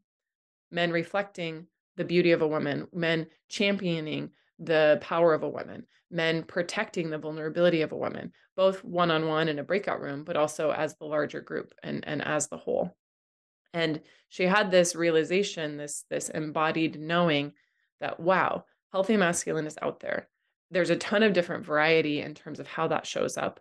men 0.70 0.90
reflecting 0.90 1.66
the 1.96 2.04
beauty 2.04 2.32
of 2.32 2.42
a 2.42 2.48
woman, 2.48 2.86
men 2.92 3.26
championing 3.48 4.30
the 4.58 4.98
power 5.00 5.32
of 5.32 5.42
a 5.42 5.48
woman, 5.48 5.86
men 6.10 6.42
protecting 6.42 7.10
the 7.10 7.18
vulnerability 7.18 7.82
of 7.82 7.92
a 7.92 7.96
woman, 7.96 8.32
both 8.56 8.82
one 8.84 9.10
on 9.10 9.26
one 9.26 9.48
in 9.48 9.58
a 9.58 9.64
breakout 9.64 10.00
room, 10.00 10.24
but 10.24 10.36
also 10.36 10.70
as 10.70 10.96
the 10.96 11.04
larger 11.04 11.40
group 11.40 11.72
and, 11.82 12.04
and 12.06 12.22
as 12.22 12.48
the 12.48 12.56
whole. 12.56 12.96
And 13.74 14.00
she 14.28 14.44
had 14.44 14.70
this 14.70 14.94
realization, 14.94 15.76
this, 15.76 16.04
this 16.08 16.30
embodied 16.30 16.98
knowing 16.98 17.52
that, 18.00 18.20
wow, 18.20 18.64
healthy 18.92 19.16
masculine 19.16 19.66
is 19.66 19.76
out 19.82 20.00
there. 20.00 20.28
There's 20.70 20.90
a 20.90 20.96
ton 20.96 21.24
of 21.24 21.32
different 21.32 21.66
variety 21.66 22.20
in 22.20 22.34
terms 22.34 22.60
of 22.60 22.68
how 22.68 22.88
that 22.88 23.06
shows 23.06 23.36
up. 23.36 23.60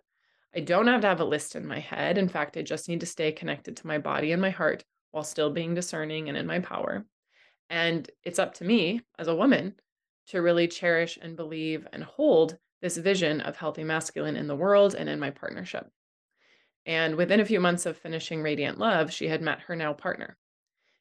I 0.54 0.60
don't 0.60 0.86
have 0.86 1.00
to 1.00 1.08
have 1.08 1.20
a 1.20 1.24
list 1.24 1.56
in 1.56 1.66
my 1.66 1.80
head. 1.80 2.16
In 2.16 2.28
fact, 2.28 2.56
I 2.56 2.62
just 2.62 2.88
need 2.88 3.00
to 3.00 3.06
stay 3.06 3.32
connected 3.32 3.76
to 3.76 3.86
my 3.86 3.98
body 3.98 4.30
and 4.30 4.40
my 4.40 4.50
heart 4.50 4.84
while 5.10 5.24
still 5.24 5.50
being 5.50 5.74
discerning 5.74 6.28
and 6.28 6.38
in 6.38 6.46
my 6.46 6.60
power. 6.60 7.04
And 7.68 8.08
it's 8.22 8.38
up 8.38 8.54
to 8.54 8.64
me 8.64 9.00
as 9.18 9.26
a 9.26 9.34
woman 9.34 9.74
to 10.28 10.42
really 10.42 10.68
cherish 10.68 11.18
and 11.20 11.36
believe 11.36 11.86
and 11.92 12.04
hold 12.04 12.56
this 12.82 12.96
vision 12.96 13.40
of 13.40 13.56
healthy 13.56 13.82
masculine 13.82 14.36
in 14.36 14.46
the 14.46 14.54
world 14.54 14.94
and 14.94 15.08
in 15.08 15.18
my 15.18 15.30
partnership. 15.30 15.88
And 16.86 17.16
within 17.16 17.40
a 17.40 17.44
few 17.44 17.60
months 17.60 17.86
of 17.86 17.96
finishing 17.96 18.42
Radiant 18.42 18.78
Love, 18.78 19.12
she 19.12 19.28
had 19.28 19.40
met 19.40 19.60
her 19.60 19.76
now 19.76 19.92
partner. 19.92 20.36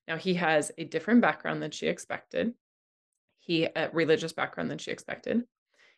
Now, 0.08 0.18
he 0.18 0.36
has 0.36 0.72
a 0.78 0.86
different 0.86 1.22
background 1.22 1.62
than 1.62 1.72
she 1.72 1.88
expected. 1.88 2.54
He 3.40 3.66
a 3.66 3.90
religious 3.92 4.34
background 4.34 4.72
than 4.72 4.78
she 4.78 4.92
expected. 4.92 5.44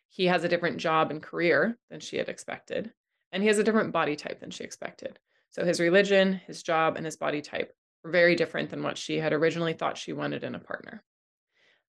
He 0.08 0.26
has 0.26 0.44
a 0.44 0.48
different 0.48 0.78
job 0.78 1.10
and 1.10 1.22
career 1.22 1.78
than 1.90 2.00
she 2.00 2.16
had 2.16 2.28
expected, 2.28 2.92
and 3.32 3.42
he 3.42 3.48
has 3.48 3.58
a 3.58 3.64
different 3.64 3.92
body 3.92 4.16
type 4.16 4.40
than 4.40 4.50
she 4.50 4.64
expected. 4.64 5.18
So 5.50 5.64
his 5.64 5.80
religion, 5.80 6.34
his 6.46 6.62
job, 6.62 6.96
and 6.96 7.04
his 7.04 7.16
body 7.16 7.40
type 7.40 7.72
were 8.02 8.10
very 8.10 8.34
different 8.34 8.70
than 8.70 8.82
what 8.82 8.98
she 8.98 9.18
had 9.18 9.32
originally 9.32 9.72
thought 9.72 9.98
she 9.98 10.12
wanted 10.12 10.44
in 10.44 10.54
a 10.54 10.60
partner. 10.60 11.02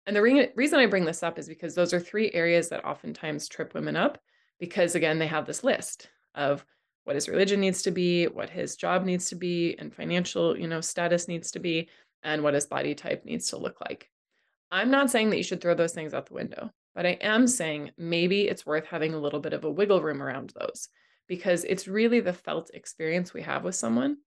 And 0.05 0.15
the 0.15 0.21
re- 0.21 0.51
reason 0.55 0.79
I 0.79 0.85
bring 0.85 1.05
this 1.05 1.21
up 1.21 1.37
is 1.37 1.47
because 1.47 1.75
those 1.75 1.93
are 1.93 1.99
three 1.99 2.31
areas 2.31 2.69
that 2.69 2.85
oftentimes 2.85 3.47
trip 3.47 3.73
women 3.73 3.95
up 3.95 4.17
because 4.59 4.95
again 4.95 5.19
they 5.19 5.27
have 5.27 5.45
this 5.45 5.63
list 5.63 6.09
of 6.33 6.65
what 7.07 7.15
his 7.15 7.29
religion 7.29 7.61
needs 7.61 7.81
to 7.83 7.89
be, 7.89 8.25
what 8.25 8.49
his 8.49 8.75
job 8.75 9.05
needs 9.05 9.29
to 9.29 9.35
be, 9.35 9.77
and 9.79 9.95
financial, 9.95 10.59
you 10.59 10.67
know, 10.67 10.81
status 10.81 11.29
needs 11.29 11.51
to 11.51 11.59
be, 11.59 11.87
and 12.21 12.43
what 12.43 12.53
his 12.53 12.65
body 12.65 12.93
type 12.93 13.23
needs 13.23 13.47
to 13.47 13.55
look 13.55 13.79
like. 13.79 14.09
I'm 14.71 14.91
not 14.91 15.09
saying 15.09 15.29
that 15.29 15.37
you 15.37 15.43
should 15.43 15.61
throw 15.61 15.73
those 15.73 15.93
things 15.93 16.13
out 16.13 16.25
the 16.25 16.33
window, 16.33 16.69
but 16.93 17.05
I 17.05 17.11
am 17.21 17.47
saying 17.47 17.91
maybe 17.97 18.49
it's 18.49 18.65
worth 18.65 18.85
having 18.85 19.13
a 19.13 19.19
little 19.19 19.39
bit 19.39 19.53
of 19.53 19.63
a 19.63 19.71
wiggle 19.71 20.01
room 20.01 20.21
around 20.21 20.51
those 20.59 20.89
because 21.29 21.63
it's 21.63 21.87
really 21.87 22.19
the 22.19 22.33
felt 22.33 22.71
experience 22.73 23.33
we 23.33 23.41
have 23.43 23.63
with 23.63 23.75
someone. 23.75 24.17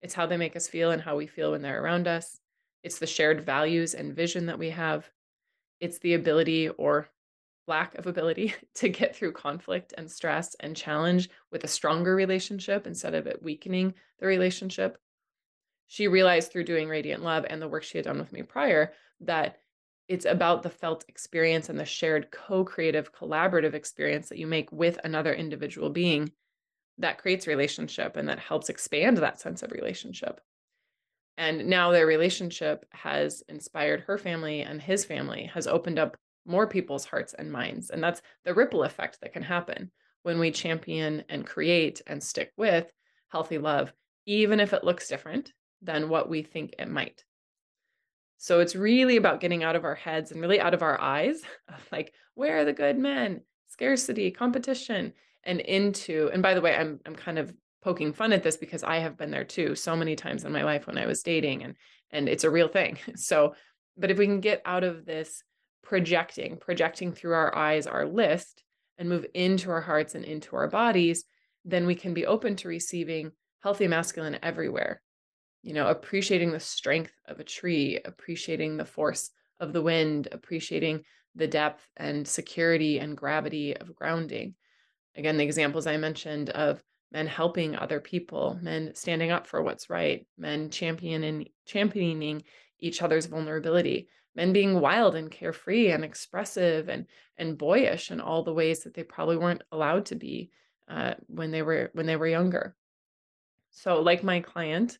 It's 0.00 0.14
how 0.14 0.26
they 0.26 0.36
make 0.36 0.54
us 0.54 0.68
feel 0.68 0.92
and 0.92 1.02
how 1.02 1.16
we 1.16 1.26
feel 1.26 1.50
when 1.50 1.62
they're 1.62 1.82
around 1.82 2.06
us. 2.06 2.38
It's 2.84 3.00
the 3.00 3.08
shared 3.08 3.40
values 3.40 3.94
and 3.94 4.14
vision 4.14 4.46
that 4.46 4.58
we 4.60 4.70
have. 4.70 5.10
It's 5.80 5.98
the 5.98 6.14
ability 6.14 6.68
or 6.68 7.08
lack 7.70 7.94
of 7.96 8.06
ability 8.06 8.54
to 8.74 8.90
get 8.90 9.16
through 9.16 9.32
conflict 9.32 9.94
and 9.96 10.10
stress 10.10 10.54
and 10.60 10.76
challenge 10.76 11.30
with 11.50 11.64
a 11.64 11.68
stronger 11.68 12.14
relationship 12.14 12.86
instead 12.86 13.14
of 13.14 13.26
it 13.26 13.42
weakening 13.42 13.94
the 14.18 14.26
relationship. 14.26 14.98
She 15.86 16.06
realized 16.06 16.52
through 16.52 16.64
doing 16.64 16.88
Radiant 16.88 17.22
Love 17.22 17.46
and 17.48 17.62
the 17.62 17.68
work 17.68 17.82
she 17.82 17.96
had 17.96 18.04
done 18.04 18.18
with 18.18 18.32
me 18.32 18.42
prior 18.42 18.92
that 19.20 19.56
it's 20.08 20.26
about 20.26 20.62
the 20.62 20.70
felt 20.70 21.04
experience 21.08 21.68
and 21.68 21.80
the 21.80 21.84
shared 21.86 22.30
co-creative 22.30 23.14
collaborative 23.14 23.74
experience 23.74 24.28
that 24.28 24.38
you 24.38 24.46
make 24.46 24.70
with 24.70 24.98
another 25.04 25.32
individual 25.32 25.88
being 25.88 26.30
that 26.98 27.18
creates 27.18 27.46
relationship 27.46 28.16
and 28.16 28.28
that 28.28 28.38
helps 28.38 28.68
expand 28.68 29.16
that 29.16 29.40
sense 29.40 29.62
of 29.62 29.72
relationship 29.72 30.40
and 31.40 31.66
now 31.66 31.90
their 31.90 32.06
relationship 32.06 32.84
has 32.90 33.42
inspired 33.48 34.00
her 34.00 34.18
family 34.18 34.60
and 34.60 34.82
his 34.82 35.06
family 35.06 35.50
has 35.54 35.66
opened 35.66 35.98
up 35.98 36.18
more 36.50 36.66
people's 36.66 37.04
hearts 37.04 37.34
and 37.34 37.50
minds 37.50 37.90
and 37.90 38.02
that's 38.02 38.22
the 38.44 38.54
ripple 38.54 38.82
effect 38.82 39.18
that 39.20 39.32
can 39.32 39.42
happen 39.42 39.90
when 40.22 40.38
we 40.38 40.50
champion 40.50 41.24
and 41.28 41.46
create 41.46 42.02
and 42.06 42.22
stick 42.22 42.52
with 42.56 42.90
healthy 43.28 43.58
love 43.58 43.92
even 44.26 44.60
if 44.60 44.72
it 44.72 44.84
looks 44.84 45.08
different 45.08 45.52
than 45.82 46.08
what 46.08 46.28
we 46.28 46.42
think 46.42 46.74
it 46.78 46.88
might 46.88 47.24
so 48.42 48.60
it's 48.60 48.74
really 48.74 49.16
about 49.16 49.40
getting 49.40 49.62
out 49.62 49.76
of 49.76 49.84
our 49.84 49.94
heads 49.94 50.32
and 50.32 50.40
really 50.40 50.58
out 50.58 50.72
of 50.72 50.82
our 50.82 50.98
eyes 50.98 51.42
like, 51.92 52.14
where 52.34 52.58
are 52.58 52.64
the 52.64 52.72
good 52.72 52.98
men? 52.98 53.42
Scarcity, 53.68 54.30
competition, 54.30 55.12
and 55.44 55.60
into, 55.60 56.30
and 56.32 56.42
by 56.42 56.54
the 56.54 56.62
way, 56.62 56.74
I'm 56.74 57.00
I'm 57.04 57.14
kind 57.14 57.38
of 57.38 57.52
poking 57.82 58.14
fun 58.14 58.32
at 58.32 58.42
this 58.42 58.56
because 58.56 58.82
I 58.82 58.96
have 58.96 59.18
been 59.18 59.30
there 59.30 59.44
too 59.44 59.74
so 59.74 59.94
many 59.94 60.16
times 60.16 60.44
in 60.44 60.52
my 60.52 60.64
life 60.64 60.86
when 60.86 60.96
I 60.96 61.04
was 61.04 61.22
dating 61.22 61.64
and 61.64 61.74
and 62.10 62.30
it's 62.30 62.44
a 62.44 62.50
real 62.50 62.68
thing. 62.68 62.98
So, 63.16 63.54
but 63.98 64.10
if 64.10 64.16
we 64.16 64.26
can 64.26 64.40
get 64.40 64.62
out 64.64 64.84
of 64.84 65.04
this 65.04 65.44
projecting, 65.82 66.56
projecting 66.56 67.12
through 67.12 67.34
our 67.34 67.54
eyes 67.56 67.86
our 67.86 68.06
list 68.06 68.62
and 68.98 69.08
move 69.08 69.26
into 69.34 69.70
our 69.70 69.80
hearts 69.80 70.14
and 70.14 70.24
into 70.24 70.56
our 70.56 70.68
bodies, 70.68 71.24
then 71.64 71.86
we 71.86 71.94
can 71.94 72.14
be 72.14 72.26
open 72.26 72.56
to 72.56 72.68
receiving 72.68 73.32
healthy 73.62 73.88
masculine 73.88 74.38
everywhere 74.42 75.00
you 75.62 75.74
know, 75.74 75.88
appreciating 75.88 76.52
the 76.52 76.60
strength 76.60 77.12
of 77.26 77.38
a 77.38 77.44
tree, 77.44 77.98
appreciating 78.04 78.76
the 78.76 78.84
force 78.84 79.30
of 79.58 79.72
the 79.72 79.82
wind, 79.82 80.28
appreciating 80.32 81.04
the 81.34 81.46
depth 81.46 81.86
and 81.96 82.26
security 82.26 82.98
and 82.98 83.16
gravity 83.16 83.76
of 83.76 83.94
grounding. 83.94 84.54
Again, 85.16 85.36
the 85.36 85.44
examples 85.44 85.86
I 85.86 85.96
mentioned 85.96 86.50
of 86.50 86.82
men 87.12 87.26
helping 87.26 87.76
other 87.76 88.00
people, 88.00 88.58
men 88.62 88.94
standing 88.94 89.30
up 89.30 89.46
for 89.46 89.62
what's 89.62 89.90
right, 89.90 90.26
men 90.38 90.70
championing 90.70 91.48
championing 91.66 92.42
each 92.78 93.02
other's 93.02 93.26
vulnerability, 93.26 94.08
men 94.40 94.54
being 94.54 94.80
wild 94.80 95.14
and 95.14 95.30
carefree 95.30 95.90
and 95.90 96.02
expressive 96.02 96.88
and 96.88 97.04
and 97.36 97.58
boyish 97.58 98.10
in 98.10 98.22
all 98.22 98.42
the 98.42 98.54
ways 98.54 98.82
that 98.82 98.94
they 98.94 99.02
probably 99.02 99.36
weren't 99.36 99.62
allowed 99.70 100.06
to 100.06 100.14
be 100.14 100.50
uh, 100.88 101.12
when 101.26 101.50
they 101.50 101.60
were 101.60 101.90
when 101.92 102.06
they 102.06 102.16
were 102.16 102.26
younger. 102.26 102.74
So, 103.70 104.00
like 104.00 104.24
my 104.24 104.40
client, 104.40 104.98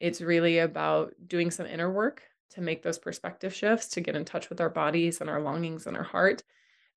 it's 0.00 0.22
really 0.22 0.58
about 0.58 1.12
doing 1.26 1.50
some 1.50 1.66
inner 1.66 1.92
work 1.92 2.22
to 2.54 2.62
make 2.62 2.82
those 2.82 2.98
perspective 2.98 3.54
shifts, 3.54 3.88
to 3.88 4.00
get 4.00 4.16
in 4.16 4.24
touch 4.24 4.48
with 4.48 4.60
our 4.60 4.70
bodies 4.70 5.20
and 5.20 5.28
our 5.28 5.42
longings 5.42 5.86
and 5.86 5.94
our 5.94 6.02
heart, 6.02 6.42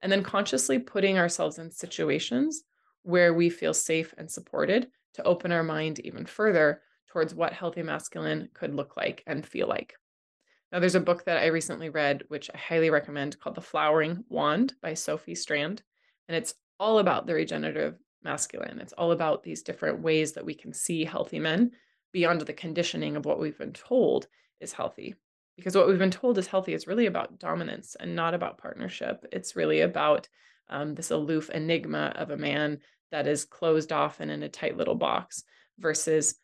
and 0.01 0.09
then 0.09 0.23
consciously 0.23 0.79
putting 0.79 1.17
ourselves 1.17 1.59
in 1.59 1.69
situations 1.69 2.63
where 3.03 3.33
we 3.33 3.49
feel 3.49 3.73
safe 3.73 4.13
and 4.17 4.31
supported 4.31 4.87
to 5.13 5.23
open 5.23 5.51
our 5.51 5.63
mind 5.63 5.99
even 5.99 6.25
further 6.25 6.81
towards 7.07 7.35
what 7.35 7.51
healthy 7.51 7.83
masculine 7.83 8.47
could 8.53 8.73
look 8.73 8.95
like 8.95 9.23
and 9.27 9.45
feel 9.45 9.67
like. 9.67 9.95
Now, 10.71 10.79
there's 10.79 10.95
a 10.95 10.99
book 10.99 11.25
that 11.25 11.37
I 11.37 11.47
recently 11.47 11.89
read, 11.89 12.23
which 12.27 12.49
I 12.53 12.57
highly 12.57 12.89
recommend, 12.89 13.39
called 13.39 13.55
The 13.55 13.61
Flowering 13.61 14.23
Wand 14.29 14.73
by 14.81 14.93
Sophie 14.93 15.35
Strand. 15.35 15.83
And 16.27 16.35
it's 16.35 16.55
all 16.79 16.99
about 16.99 17.27
the 17.27 17.33
regenerative 17.33 17.97
masculine. 18.23 18.79
It's 18.79 18.93
all 18.93 19.11
about 19.11 19.43
these 19.43 19.61
different 19.61 20.01
ways 20.01 20.33
that 20.33 20.45
we 20.45 20.53
can 20.53 20.73
see 20.73 21.05
healthy 21.05 21.39
men 21.39 21.71
beyond 22.11 22.41
the 22.41 22.53
conditioning 22.53 23.15
of 23.15 23.25
what 23.25 23.39
we've 23.39 23.57
been 23.57 23.73
told 23.73 24.27
is 24.59 24.73
healthy. 24.73 25.15
Because 25.55 25.75
what 25.75 25.87
we've 25.87 25.99
been 25.99 26.11
told 26.11 26.37
is 26.37 26.47
healthy 26.47 26.73
is 26.73 26.87
really 26.87 27.05
about 27.05 27.39
dominance 27.39 27.95
and 27.99 28.15
not 28.15 28.33
about 28.33 28.57
partnership. 28.57 29.25
It's 29.31 29.55
really 29.55 29.81
about 29.81 30.27
um, 30.69 30.95
this 30.95 31.11
aloof 31.11 31.49
enigma 31.49 32.13
of 32.15 32.31
a 32.31 32.37
man 32.37 32.79
that 33.11 33.27
is 33.27 33.45
closed 33.45 33.91
off 33.91 34.19
and 34.19 34.31
in 34.31 34.43
a 34.43 34.49
tight 34.49 34.75
little 34.75 34.95
box 34.95 35.43
versus 35.79 36.35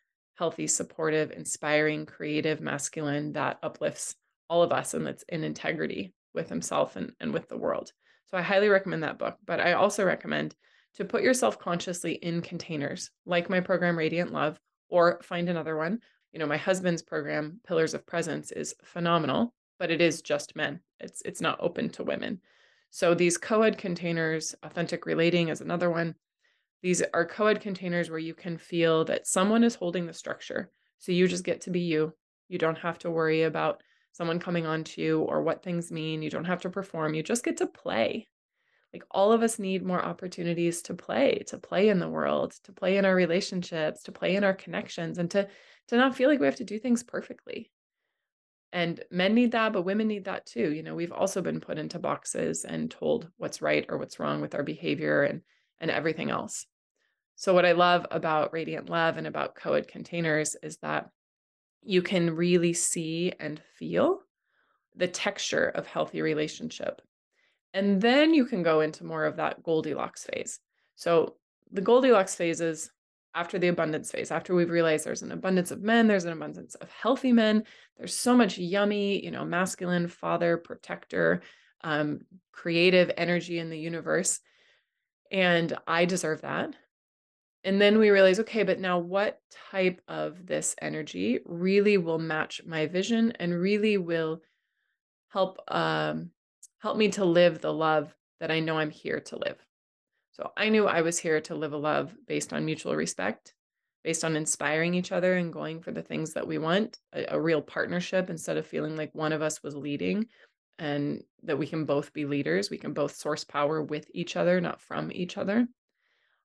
healthy, 0.42 0.66
supportive, 0.66 1.30
inspiring, 1.30 2.04
creative, 2.04 2.60
masculine 2.62 3.32
that 3.34 3.60
uplifts 3.62 4.16
all 4.50 4.64
of 4.64 4.72
us 4.72 4.96
and 4.96 5.06
that's 5.06 5.24
in 5.30 5.44
integrity 5.44 6.16
with 6.34 6.50
himself 6.50 6.96
and, 6.96 7.12
and 7.20 7.32
with 7.32 7.48
the 7.48 7.56
world. 7.56 7.92
So 8.26 8.40
I 8.40 8.42
highly 8.42 8.68
recommend 8.68 9.04
that 9.04 9.20
book. 9.20 9.38
But 9.46 9.60
I 9.60 9.74
also 9.74 10.04
recommend 10.04 10.56
to 10.96 11.06
put 11.06 11.22
yourself 11.22 11.60
consciously 11.60 12.14
in 12.14 12.42
containers 12.42 13.12
like 13.24 13.52
my 13.52 13.60
program, 13.60 13.96
Radiant 13.96 14.34
Love, 14.34 14.60
or 14.90 15.22
find 15.22 15.48
another 15.48 15.78
one. 15.78 16.00
You 16.32 16.40
know, 16.40 16.48
my 16.48 16.58
husband's 16.58 17.04
program, 17.04 17.60
Pillars 17.68 17.94
of 17.94 18.08
Presence, 18.08 18.52
is 18.52 18.74
phenomenal, 18.84 19.54
but 19.78 19.92
it 19.92 20.02
is 20.02 20.24
just 20.24 20.56
men. 20.56 20.80
It's 21.00 21.22
it's 21.22 21.42
not 21.42 21.60
open 21.62 21.90
to 21.90 22.04
women. 22.04 22.42
So 22.90 23.14
these 23.14 23.38
co-ed 23.38 23.78
containers, 23.78 24.56
authentic 24.64 25.06
relating 25.06 25.50
is 25.50 25.62
another 25.62 25.92
one. 25.92 26.16
These 26.82 27.04
are 27.14 27.26
co-ed 27.26 27.62
containers 27.62 28.10
where 28.10 28.20
you 28.20 28.34
can 28.34 28.58
feel 28.58 29.06
that 29.06 29.28
someone 29.28 29.64
is 29.64 29.76
holding 29.76 30.06
the 30.06 30.14
structure. 30.14 30.72
So 31.00 31.12
you 31.12 31.28
just 31.28 31.44
get 31.44 31.62
to 31.62 31.70
be 31.70 31.82
you. 31.82 32.14
You 32.50 32.58
don't 32.58 32.78
have 32.80 33.00
to 33.00 33.12
worry 33.12 33.44
about 33.44 33.82
someone 34.12 34.40
coming 34.40 34.66
on 34.66 34.84
to 34.84 35.02
you 35.02 35.22
or 35.22 35.42
what 35.42 35.64
things 35.64 35.92
mean. 35.92 36.22
You 36.22 36.30
don't 36.30 36.46
have 36.46 36.62
to 36.62 36.70
perform. 36.70 37.14
You 37.14 37.24
just 37.24 37.46
get 37.46 37.58
to 37.58 37.68
play 37.68 38.28
like 38.94 39.04
all 39.12 39.32
of 39.32 39.42
us 39.42 39.60
need 39.60 39.86
more 39.86 40.04
opportunities 40.04 40.82
to 40.84 40.94
play 40.94 41.44
to 41.48 41.58
play 41.58 41.90
in 41.90 42.00
the 42.00 42.10
world 42.10 42.54
to 42.64 42.72
play 42.72 42.98
in 42.98 43.06
our 43.06 43.16
relationships 43.16 44.04
to 44.04 44.12
play 44.12 44.36
in 44.36 44.44
our 44.44 44.54
connections 44.54 45.18
and 45.18 45.32
to 45.32 45.48
to 45.88 45.98
not 45.98 46.16
feel 46.16 46.30
like 46.30 46.40
we 46.40 46.46
have 46.46 46.56
to 46.56 46.64
do 46.64 46.80
things 46.80 47.04
perfectly 47.04 47.72
and 48.74 49.04
men 49.10 49.34
need 49.34 49.52
that 49.52 49.74
but 49.74 49.84
women 49.84 50.08
need 50.08 50.26
that 50.26 50.46
too 50.46 50.72
you 50.74 50.84
know 50.84 50.96
we've 50.96 51.12
also 51.12 51.42
been 51.42 51.60
put 51.60 51.78
into 51.78 52.00
boxes 52.00 52.66
and 52.66 52.92
told 52.92 53.30
what's 53.38 53.62
right 53.62 53.86
or 53.90 53.98
what's 53.98 54.20
wrong 54.20 54.42
with 54.42 54.56
our 54.56 54.64
behavior 54.64 55.24
and 55.24 55.42
and 55.80 55.90
everything 55.90 56.30
else 56.30 56.66
so 57.36 57.54
what 57.54 57.66
i 57.66 57.72
love 57.72 58.06
about 58.12 58.54
radiant 58.54 58.90
love 58.90 59.18
and 59.18 59.28
about 59.28 59.56
co-ed 59.56 59.88
containers 59.88 60.56
is 60.62 60.78
that 60.78 61.10
you 61.84 62.02
can 62.02 62.36
really 62.36 62.74
see 62.74 63.34
and 63.40 63.62
feel 63.78 64.22
the 64.96 65.08
texture 65.08 65.68
of 65.70 65.88
healthy 65.88 66.22
relationship 66.22 67.02
and 67.74 68.02
then 68.02 68.34
you 68.34 68.46
can 68.46 68.64
go 68.64 68.82
into 68.82 69.06
more 69.06 69.26
of 69.26 69.38
that 69.38 69.64
Goldilocks 69.64 70.26
phase. 70.26 70.60
So 70.96 71.36
the 71.72 71.82
Goldilocks 71.82 72.36
phase 72.36 72.62
is 72.62 72.92
after 73.34 73.58
the 73.58 73.70
abundance 73.70 74.12
phase, 74.12 74.30
after 74.30 74.54
we've 74.54 74.70
realized 74.70 75.06
there's 75.06 75.22
an 75.22 75.32
abundance 75.32 75.72
of 75.72 75.82
men, 75.82 76.08
there's 76.08 76.26
an 76.26 76.34
abundance 76.34 76.76
of 76.76 76.92
healthy 76.92 77.32
men, 77.32 77.64
there's 77.98 78.16
so 78.16 78.36
much 78.36 78.58
yummy, 78.58 79.24
you 79.24 79.32
know, 79.32 79.46
masculine, 79.46 80.10
father, 80.10 80.58
protector, 80.58 81.42
um, 81.82 82.20
creative 82.52 83.10
energy 83.16 83.60
in 83.60 83.70
the 83.70 83.80
universe. 83.80 84.42
And 85.32 85.74
I 85.88 86.04
deserve 86.04 86.42
that. 86.42 86.76
And 87.64 87.80
then 87.80 88.00
we 88.00 88.10
realize, 88.10 88.40
okay, 88.40 88.64
but 88.64 88.80
now 88.80 88.98
what 88.98 89.40
type 89.72 90.02
of 90.08 90.46
this 90.46 90.76
energy 90.82 91.40
really 91.46 91.98
will 91.98 92.18
match 92.18 92.62
my 92.66 92.88
vision 92.88 93.34
and 93.40 93.54
really 93.54 93.98
will 93.98 94.42
help 95.30 95.58
um, 95.68 96.32
help 96.80 96.98
me 96.98 97.10
to 97.10 97.26
live 97.26 97.62
the 97.62 97.74
love 97.74 98.14
that 98.40 98.52
I 98.52 98.60
know 98.60 98.80
I'm 98.80 98.90
here 98.90 99.20
to 99.20 99.38
live. 99.38 99.58
So 100.32 100.52
I 100.58 100.70
knew 100.70 100.88
I 100.88 101.02
was 101.02 101.20
here 101.20 101.40
to 101.42 101.56
live 101.56 101.74
a 101.74 101.78
love 101.78 102.16
based 102.28 102.54
on 102.54 102.66
mutual 102.66 102.96
respect, 102.96 103.54
based 104.04 104.24
on 104.24 104.36
inspiring 104.36 104.96
each 104.96 105.12
other 105.12 105.36
and 105.36 105.54
going 105.54 105.82
for 105.82 105.92
the 105.92 106.02
things 106.02 106.34
that 106.34 106.48
we 106.48 106.58
want, 106.58 106.98
a, 107.14 107.36
a 107.36 107.40
real 107.40 107.62
partnership 107.62 108.30
instead 108.30 108.58
of 108.58 108.66
feeling 108.66 108.96
like 108.96 109.14
one 109.14 109.34
of 109.34 109.44
us 109.44 109.62
was 109.62 109.76
leading 109.76 110.26
and 110.80 111.24
that 111.44 111.60
we 111.60 111.68
can 111.68 111.86
both 111.86 112.12
be 112.12 112.26
leaders. 112.26 112.72
We 112.72 112.80
can 112.80 112.94
both 112.94 113.16
source 113.16 113.44
power 113.44 113.84
with 113.84 114.10
each 114.16 114.36
other, 114.36 114.60
not 114.60 114.82
from 114.82 115.12
each 115.12 115.38
other. 115.38 115.68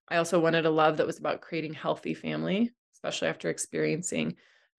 I 0.08 0.16
also 0.16 0.38
wanted 0.38 0.66
a 0.66 0.70
love 0.70 0.96
that 0.98 1.06
was 1.06 1.18
about 1.18 1.40
creating 1.40 1.74
healthy 1.74 2.14
family, 2.14 2.70
especially 2.94 3.28
after 3.28 3.48
experiencing 3.48 4.36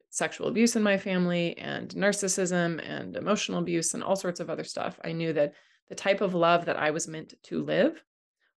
sexual 0.10 0.48
abuse 0.48 0.76
in 0.76 0.84
my 0.84 0.98
family 0.98 1.58
and 1.58 1.90
narcissism 1.90 2.82
and 2.88 3.16
emotional 3.16 3.60
abuse 3.60 3.94
and 3.94 4.04
all 4.04 4.16
sorts 4.16 4.40
of 4.40 4.50
other 4.50 4.64
stuff. 4.64 5.00
I 5.04 5.12
knew 5.12 5.34
that 5.34 5.54
the 5.90 5.96
type 5.96 6.22
of 6.22 6.34
love 6.34 6.66
that 6.66 6.78
I 6.78 6.92
was 6.92 7.08
meant 7.08 7.34
to 7.44 7.64
live 7.64 8.04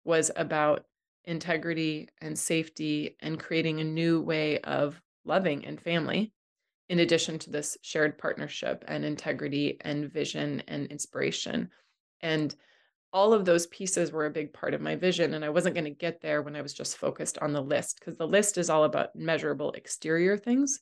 was 0.03 0.31
about 0.35 0.85
integrity 1.25 2.09
and 2.21 2.37
safety 2.37 3.15
and 3.21 3.39
creating 3.39 3.79
a 3.79 3.83
new 3.83 4.21
way 4.21 4.59
of 4.59 5.01
loving 5.25 5.65
and 5.65 5.79
family 5.81 6.33
in 6.87 6.99
addition 6.99 7.37
to 7.39 7.51
this 7.51 7.77
shared 7.81 8.17
partnership 8.17 8.83
and 8.87 9.05
integrity 9.05 9.77
and 9.81 10.11
vision 10.11 10.63
and 10.67 10.87
inspiration 10.87 11.69
and 12.21 12.55
all 13.11 13.33
of 13.33 13.45
those 13.45 13.67
pieces 13.67 14.11
were 14.11 14.25
a 14.25 14.31
big 14.31 14.53
part 14.53 14.73
of 14.73 14.81
my 14.81 14.95
vision 14.95 15.33
and 15.33 15.43
i 15.43 15.49
wasn't 15.49 15.73
going 15.73 15.85
to 15.85 15.89
get 15.89 16.21
there 16.21 16.41
when 16.41 16.55
i 16.55 16.61
was 16.61 16.73
just 16.73 16.97
focused 16.97 17.37
on 17.39 17.53
the 17.53 17.61
list 17.61 17.99
because 17.99 18.15
the 18.17 18.27
list 18.27 18.57
is 18.57 18.69
all 18.69 18.83
about 18.83 19.15
measurable 19.15 19.71
exterior 19.73 20.37
things 20.37 20.79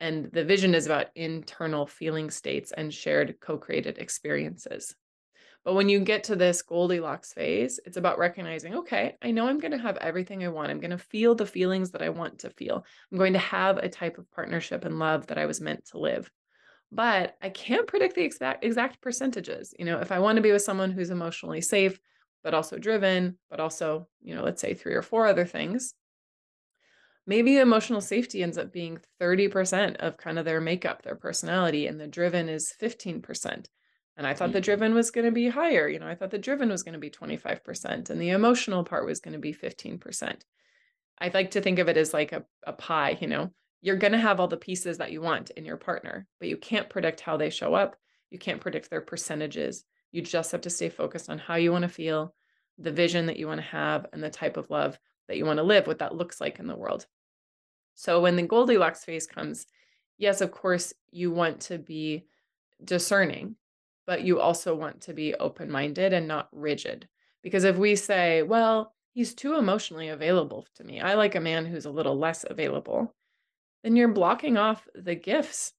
and 0.00 0.30
the 0.32 0.44
vision 0.44 0.74
is 0.74 0.86
about 0.86 1.06
internal 1.16 1.86
feeling 1.86 2.30
states 2.30 2.72
and 2.72 2.92
shared 2.94 3.38
co-created 3.40 3.98
experiences 3.98 4.94
but 5.64 5.74
when 5.74 5.88
you 5.88 6.00
get 6.00 6.24
to 6.24 6.36
this 6.36 6.62
Goldilocks 6.62 7.32
phase, 7.34 7.78
it's 7.84 7.96
about 7.96 8.18
recognizing, 8.18 8.74
okay, 8.76 9.16
I 9.20 9.32
know 9.32 9.48
I'm 9.48 9.58
going 9.58 9.72
to 9.72 9.78
have 9.78 9.98
everything 9.98 10.44
I 10.44 10.48
want. 10.48 10.70
I'm 10.70 10.80
going 10.80 10.92
to 10.92 10.98
feel 10.98 11.34
the 11.34 11.44
feelings 11.44 11.90
that 11.90 12.00
I 12.00 12.08
want 12.08 12.38
to 12.38 12.50
feel. 12.50 12.84
I'm 13.12 13.18
going 13.18 13.34
to 13.34 13.38
have 13.38 13.76
a 13.76 13.88
type 13.88 14.16
of 14.16 14.30
partnership 14.30 14.84
and 14.84 14.98
love 14.98 15.26
that 15.26 15.36
I 15.36 15.46
was 15.46 15.60
meant 15.60 15.84
to 15.86 15.98
live. 15.98 16.30
But 16.90 17.36
I 17.42 17.50
can't 17.50 17.86
predict 17.86 18.14
the 18.14 18.24
exact 18.24 18.64
exact 18.64 19.00
percentages. 19.00 19.74
You 19.78 19.84
know, 19.84 20.00
if 20.00 20.10
I 20.10 20.18
want 20.20 20.36
to 20.36 20.42
be 20.42 20.52
with 20.52 20.62
someone 20.62 20.90
who's 20.90 21.10
emotionally 21.10 21.60
safe, 21.60 22.00
but 22.42 22.54
also 22.54 22.78
driven, 22.78 23.36
but 23.50 23.60
also, 23.60 24.08
you 24.22 24.34
know, 24.34 24.42
let's 24.42 24.60
say 24.60 24.74
three 24.74 24.94
or 24.94 25.02
four 25.02 25.26
other 25.26 25.44
things, 25.44 25.94
maybe 27.26 27.58
emotional 27.58 28.00
safety 28.00 28.42
ends 28.42 28.56
up 28.56 28.72
being 28.72 28.98
30% 29.20 29.96
of 29.96 30.16
kind 30.16 30.38
of 30.38 30.46
their 30.46 30.60
makeup, 30.60 31.02
their 31.02 31.16
personality, 31.16 31.86
and 31.86 32.00
the 32.00 32.06
driven 32.06 32.48
is 32.48 32.72
15%. 32.80 33.66
And 34.16 34.26
I 34.26 34.34
thought 34.34 34.52
the 34.52 34.58
mm-hmm. 34.58 34.64
driven 34.64 34.94
was 34.94 35.12
going 35.12 35.26
to 35.26 35.30
be 35.30 35.48
higher. 35.48 35.88
You 35.88 36.00
know, 36.00 36.08
I 36.08 36.16
thought 36.16 36.30
the 36.30 36.38
driven 36.38 36.70
was 36.70 36.82
going 36.82 36.94
to 36.94 36.98
be 36.98 37.10
25% 37.10 38.10
and 38.10 38.20
the 38.20 38.30
emotional 38.30 38.82
part 38.82 39.06
was 39.06 39.20
going 39.20 39.34
to 39.34 39.38
be 39.38 39.52
15%. 39.52 40.40
I 41.20 41.30
like 41.32 41.52
to 41.52 41.60
think 41.60 41.78
of 41.78 41.88
it 41.88 41.96
as 41.96 42.12
like 42.12 42.32
a, 42.32 42.44
a 42.66 42.72
pie, 42.72 43.18
you 43.20 43.28
know, 43.28 43.52
you're 43.80 43.96
going 43.96 44.12
to 44.12 44.18
have 44.18 44.40
all 44.40 44.48
the 44.48 44.56
pieces 44.56 44.98
that 44.98 45.12
you 45.12 45.20
want 45.20 45.50
in 45.50 45.64
your 45.64 45.76
partner, 45.76 46.26
but 46.40 46.48
you 46.48 46.56
can't 46.56 46.90
predict 46.90 47.20
how 47.20 47.36
they 47.36 47.50
show 47.50 47.74
up. 47.74 47.96
You 48.30 48.38
can't 48.38 48.60
predict 48.60 48.90
their 48.90 49.00
percentages. 49.00 49.84
You 50.12 50.22
just 50.22 50.52
have 50.52 50.62
to 50.62 50.70
stay 50.70 50.88
focused 50.88 51.30
on 51.30 51.38
how 51.38 51.54
you 51.54 51.72
want 51.72 51.82
to 51.82 51.88
feel, 51.88 52.34
the 52.78 52.92
vision 52.92 53.26
that 53.26 53.38
you 53.38 53.46
want 53.46 53.60
to 53.60 53.66
have, 53.66 54.06
and 54.12 54.22
the 54.22 54.30
type 54.30 54.56
of 54.56 54.70
love 54.70 54.98
that 55.28 55.36
you 55.36 55.44
want 55.44 55.58
to 55.58 55.62
live, 55.62 55.86
what 55.86 55.98
that 56.00 56.14
looks 56.14 56.40
like 56.40 56.58
in 56.58 56.66
the 56.66 56.76
world. 56.76 57.06
So 57.94 58.20
when 58.20 58.36
the 58.36 58.42
Goldilocks 58.42 59.04
phase 59.04 59.26
comes, 59.26 59.66
yes, 60.16 60.40
of 60.40 60.50
course, 60.50 60.92
you 61.10 61.30
want 61.30 61.60
to 61.62 61.78
be 61.78 62.26
discerning 62.84 63.56
but 64.08 64.24
you 64.24 64.40
also 64.40 64.74
want 64.74 65.02
to 65.02 65.12
be 65.12 65.34
open 65.34 65.70
minded 65.70 66.14
and 66.14 66.26
not 66.26 66.48
rigid. 66.50 67.06
Because 67.42 67.64
if 67.64 67.76
we 67.76 67.94
say, 67.94 68.42
well, 68.42 68.94
he's 69.12 69.34
too 69.34 69.56
emotionally 69.56 70.08
available 70.08 70.66
to 70.76 70.82
me, 70.82 70.98
I 70.98 71.12
like 71.12 71.34
a 71.34 71.40
man 71.40 71.66
who's 71.66 71.84
a 71.84 71.90
little 71.90 72.18
less 72.18 72.42
available, 72.48 73.14
then 73.88 73.96
you're 73.96 74.08
blocking 74.08 74.58
off 74.58 74.86
the 74.94 75.14
gifts 75.14 75.72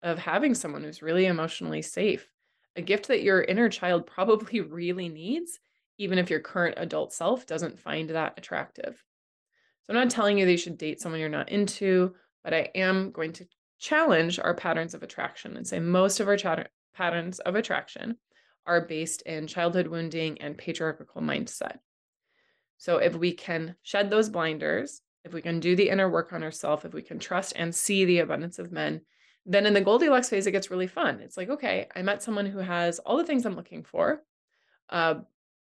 of 0.00 0.18
having 0.20 0.54
someone 0.54 0.84
who's 0.84 1.02
really 1.02 1.26
emotionally 1.26 1.82
safe, 1.82 2.30
a 2.76 2.80
gift 2.80 3.08
that 3.08 3.24
your 3.24 3.42
inner 3.42 3.68
child 3.68 4.06
probably 4.06 4.60
really 4.60 5.08
needs, 5.08 5.58
even 5.98 6.16
if 6.16 6.30
your 6.30 6.38
current 6.38 6.76
adult 6.78 7.12
self 7.12 7.44
doesn't 7.44 7.80
find 7.80 8.10
that 8.10 8.34
attractive. 8.36 9.02
So 9.82 9.92
I'm 9.92 9.96
not 9.96 10.10
telling 10.10 10.38
you 10.38 10.44
that 10.44 10.52
you 10.52 10.56
should 10.56 10.78
date 10.78 11.00
someone 11.00 11.20
you're 11.20 11.28
not 11.28 11.48
into, 11.48 12.14
but 12.44 12.54
I 12.54 12.70
am 12.76 13.10
going 13.10 13.32
to 13.32 13.48
challenge 13.80 14.38
our 14.38 14.54
patterns 14.54 14.94
of 14.94 15.02
attraction 15.02 15.56
and 15.56 15.66
say 15.66 15.80
most 15.80 16.20
of 16.20 16.28
our 16.28 16.38
patterns 16.94 17.40
of 17.40 17.56
attraction 17.56 18.16
are 18.64 18.86
based 18.86 19.22
in 19.22 19.48
childhood 19.48 19.88
wounding 19.88 20.40
and 20.40 20.56
patriarchal 20.56 21.20
mindset. 21.20 21.78
So 22.78 22.98
if 22.98 23.16
we 23.16 23.32
can 23.32 23.74
shed 23.82 24.08
those 24.08 24.28
blinders, 24.28 25.02
if 25.26 25.32
we 25.32 25.42
can 25.42 25.60
do 25.60 25.76
the 25.76 25.90
inner 25.90 26.08
work 26.08 26.32
on 26.32 26.42
ourselves, 26.42 26.84
if 26.84 26.94
we 26.94 27.02
can 27.02 27.18
trust 27.18 27.52
and 27.56 27.74
see 27.74 28.04
the 28.04 28.20
abundance 28.20 28.58
of 28.58 28.72
men, 28.72 29.00
then 29.44 29.66
in 29.66 29.74
the 29.74 29.80
Goldilocks 29.80 30.28
phase, 30.28 30.46
it 30.46 30.52
gets 30.52 30.70
really 30.70 30.86
fun. 30.86 31.20
It's 31.20 31.36
like, 31.36 31.50
okay, 31.50 31.88
I 31.94 32.02
met 32.02 32.22
someone 32.22 32.46
who 32.46 32.58
has 32.58 32.98
all 33.00 33.16
the 33.16 33.24
things 33.24 33.44
I'm 33.44 33.56
looking 33.56 33.82
for. 33.82 34.22
Uh, 34.88 35.16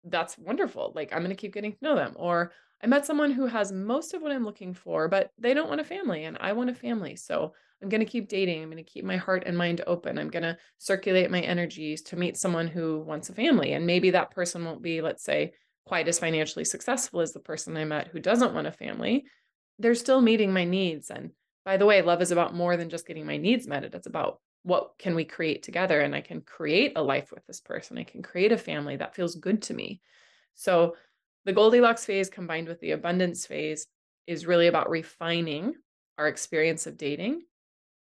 that's 0.04 0.38
wonderful. 0.38 0.94
Like, 0.96 1.12
I'm 1.12 1.20
going 1.20 1.30
to 1.30 1.36
keep 1.36 1.54
getting 1.54 1.74
to 1.74 1.78
know 1.82 1.96
them. 1.96 2.14
Or 2.16 2.52
I 2.84 2.88
met 2.88 3.06
someone 3.06 3.32
who 3.32 3.48
has 3.48 3.72
most 3.72 4.14
of 4.14 4.22
what 4.22 4.32
I'm 4.32 4.46
looking 4.46 4.74
for, 4.74 5.08
but 5.08 5.32
they 5.38 5.54
don't 5.54 5.70
want 5.70 5.82
a 5.82 5.86
family 5.86 6.26
and 6.26 6.38
I 6.40 6.54
want 6.54 6.70
a 6.70 6.76
family. 6.76 7.16
So 7.16 7.54
I'm 7.82 7.90
going 7.90 8.00
to 8.00 8.12
keep 8.12 8.30
dating. 8.30 8.62
I'm 8.62 8.70
going 8.70 8.84
to 8.84 8.92
keep 8.92 9.06
my 9.06 9.18
heart 9.18 9.44
and 9.46 9.58
mind 9.58 9.82
open. 9.86 10.18
I'm 10.18 10.30
going 10.30 10.44
to 10.44 10.58
circulate 10.78 11.32
my 11.32 11.42
energies 11.42 12.04
to 12.04 12.16
meet 12.16 12.38
someone 12.38 12.68
who 12.68 13.00
wants 13.00 13.30
a 13.30 13.34
family. 13.34 13.74
And 13.74 13.86
maybe 13.86 14.12
that 14.12 14.32
person 14.32 14.64
won't 14.64 14.82
be, 14.82 15.02
let's 15.02 15.24
say, 15.24 15.54
quite 15.86 16.08
as 16.08 16.20
financially 16.20 16.66
successful 16.66 17.22
as 17.22 17.32
the 17.32 17.40
person 17.40 17.78
I 17.78 17.86
met 17.86 18.08
who 18.08 18.20
doesn't 18.20 18.54
want 18.54 18.68
a 18.68 18.72
family. 18.72 19.26
They're 19.80 19.96
still 19.96 20.22
meeting 20.22 20.52
my 20.52 20.64
needs. 20.64 21.10
And 21.10 21.32
by 21.66 21.78
the 21.78 21.86
way, 21.86 22.02
love 22.02 22.22
is 22.22 22.32
about 22.32 22.56
more 22.56 22.78
than 22.78 22.90
just 22.90 23.08
getting 23.08 23.26
my 23.26 23.38
needs 23.38 23.68
met. 23.68 23.84
It's 23.84 24.08
about 24.08 24.40
what 24.64 24.94
can 25.00 25.16
we 25.16 25.24
create 25.24 25.64
together? 25.64 26.02
And 26.02 26.16
I 26.16 26.22
can 26.22 26.42
create 26.42 26.94
a 26.96 27.04
life 27.04 27.32
with 27.32 27.46
this 27.46 27.62
person. 27.62 27.98
I 27.98 28.04
can 28.04 28.22
create 28.22 28.52
a 28.52 28.58
family 28.58 28.98
that 28.98 29.16
feels 29.16 29.36
good 29.36 29.62
to 29.64 29.74
me. 29.74 30.02
So 30.56 30.96
the 31.46 31.54
Goldilocks 31.54 32.06
phase 32.06 32.30
combined 32.30 32.68
with 32.68 32.80
the 32.82 32.92
abundance 32.92 33.46
phase 33.46 33.88
is 34.26 34.46
really 34.46 34.68
about 34.68 34.90
refining 34.90 35.76
our 36.18 36.28
experience 36.28 36.88
of 36.88 36.98
dating 36.98 37.44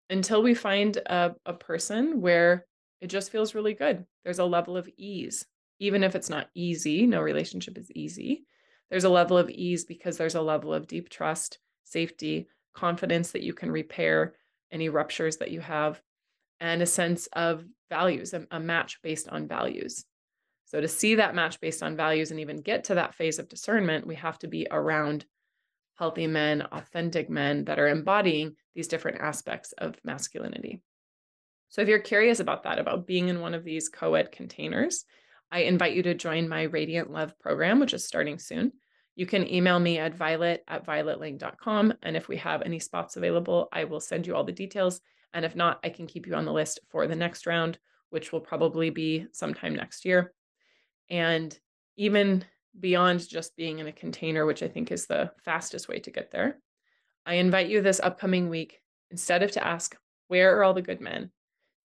until 0.10 0.42
we 0.42 0.54
find 0.54 0.98
a, 0.98 1.36
a 1.46 1.54
person 1.54 2.22
where 2.22 2.66
it 3.02 3.08
just 3.08 3.32
feels 3.32 3.54
really 3.54 3.74
good. 3.74 4.06
There's 4.24 4.40
a 4.40 4.46
level 4.46 4.78
of 4.78 4.90
ease, 4.98 5.46
even 5.80 6.04
if 6.04 6.16
it's 6.16 6.30
not 6.30 6.50
easy, 6.56 7.06
no 7.06 7.22
relationship 7.22 7.78
is 7.78 7.92
easy. 7.92 8.46
There's 8.90 9.04
a 9.04 9.10
level 9.10 9.38
of 9.38 9.50
ease 9.50 9.86
because 9.86 10.18
there's 10.18 10.36
a 10.36 10.42
level 10.42 10.74
of 10.74 10.88
deep 10.88 11.10
trust, 11.10 11.60
safety, 11.86 12.48
confidence 12.74 13.32
that 13.32 13.44
you 13.44 13.54
can 13.54 13.72
repair 13.72 14.34
any 14.72 14.90
ruptures 14.90 15.38
that 15.38 15.52
you 15.52 15.62
have, 15.62 16.02
and 16.60 16.82
a 16.82 16.86
sense 16.86 17.28
of 17.34 17.64
values, 17.90 18.34
a, 18.34 18.46
a 18.52 18.60
match 18.60 19.02
based 19.02 19.30
on 19.30 19.48
values. 19.48 20.06
So, 20.66 20.82
to 20.82 20.88
see 20.88 21.16
that 21.16 21.36
match 21.36 21.62
based 21.62 21.84
on 21.84 21.96
values 21.96 22.32
and 22.32 22.40
even 22.40 22.62
get 22.62 22.86
to 22.86 22.96
that 22.96 23.16
phase 23.16 23.40
of 23.40 23.48
discernment, 23.48 24.08
we 24.08 24.16
have 24.16 24.40
to 24.40 24.48
be 24.48 24.68
around 24.70 25.26
healthy 25.98 26.28
men, 26.28 26.64
authentic 26.64 27.30
men 27.30 27.66
that 27.66 27.80
are 27.80 27.88
embodying 27.88 28.56
these 28.74 28.88
different 28.88 29.22
aspects 29.22 29.72
of 29.78 29.96
masculinity. 30.04 30.82
So, 31.70 31.82
if 31.82 31.88
you're 31.88 32.00
curious 32.00 32.40
about 32.40 32.64
that, 32.64 32.80
about 32.80 33.08
being 33.08 33.30
in 33.30 33.42
one 33.42 33.54
of 33.54 33.64
these 33.64 33.90
co 33.90 34.16
ed 34.16 34.32
containers, 34.32 35.06
I 35.52 35.62
invite 35.62 35.94
you 35.94 36.04
to 36.04 36.16
join 36.16 36.50
my 36.50 36.64
Radiant 36.64 37.12
Love 37.12 37.38
program, 37.40 37.80
which 37.80 37.94
is 37.94 38.04
starting 38.04 38.40
soon. 38.40 38.72
You 39.16 39.26
can 39.26 39.52
email 39.52 39.80
me 39.80 39.98
at 39.98 40.14
violet 40.14 40.64
at 40.68 40.86
violetlang.com. 40.86 41.94
And 42.04 42.18
if 42.18 42.28
we 42.28 42.38
have 42.38 42.62
any 42.62 42.80
spots 42.80 43.16
available, 43.16 43.70
I 43.72 43.86
will 43.86 44.02
send 44.02 44.28
you 44.28 44.36
all 44.36 44.44
the 44.44 44.52
details. 44.52 45.02
And 45.34 45.46
if 45.46 45.56
not, 45.56 45.80
I 45.84 45.90
can 45.90 46.08
keep 46.08 46.28
you 46.28 46.36
on 46.36 46.46
the 46.46 46.54
list 46.54 46.80
for 46.90 47.08
the 47.08 47.16
next 47.16 47.46
round, 47.46 47.80
which 48.10 48.32
will 48.32 48.42
probably 48.42 48.90
be 48.90 49.26
sometime 49.32 49.76
next 49.76 50.06
year. 50.06 50.34
And 51.10 51.58
even 51.98 52.44
beyond 52.78 53.28
just 53.28 53.56
being 53.56 53.80
in 53.80 53.88
a 53.88 53.92
container, 53.94 54.46
which 54.46 54.64
I 54.64 54.68
think 54.68 54.92
is 54.92 55.06
the 55.06 55.32
fastest 55.44 55.88
way 55.88 56.00
to 56.00 56.12
get 56.12 56.32
there, 56.32 56.60
I 57.26 57.36
invite 57.36 57.70
you 57.70 57.82
this 57.82 58.02
upcoming 58.02 58.50
week, 58.50 58.82
instead 59.12 59.44
of 59.44 59.52
to 59.52 59.66
ask, 59.66 59.96
where 60.28 60.58
are 60.58 60.64
all 60.64 60.74
the 60.74 60.82
good 60.82 61.02
men, 61.02 61.32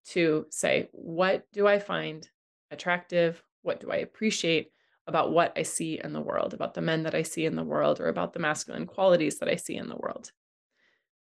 to 0.09 0.47
say, 0.51 0.89
what 0.93 1.45
do 1.53 1.67
I 1.67 1.79
find 1.79 2.29
attractive? 2.71 3.43
What 3.63 3.81
do 3.81 3.91
I 3.91 3.97
appreciate 3.97 4.73
about 5.11 5.33
what 5.33 5.53
I 5.57 5.63
see 5.63 6.01
in 6.03 6.13
the 6.13 6.21
world, 6.21 6.55
about 6.55 6.73
the 6.73 6.81
men 6.81 7.03
that 7.03 7.17
I 7.17 7.23
see 7.23 7.45
in 7.45 7.57
the 7.57 7.65
world, 7.65 8.01
or 8.01 8.09
about 8.09 8.33
the 8.33 8.39
masculine 8.39 8.87
qualities 8.87 9.41
that 9.41 9.49
I 9.49 9.57
see 9.57 9.77
in 9.77 9.89
the 9.89 9.97
world? 9.97 10.31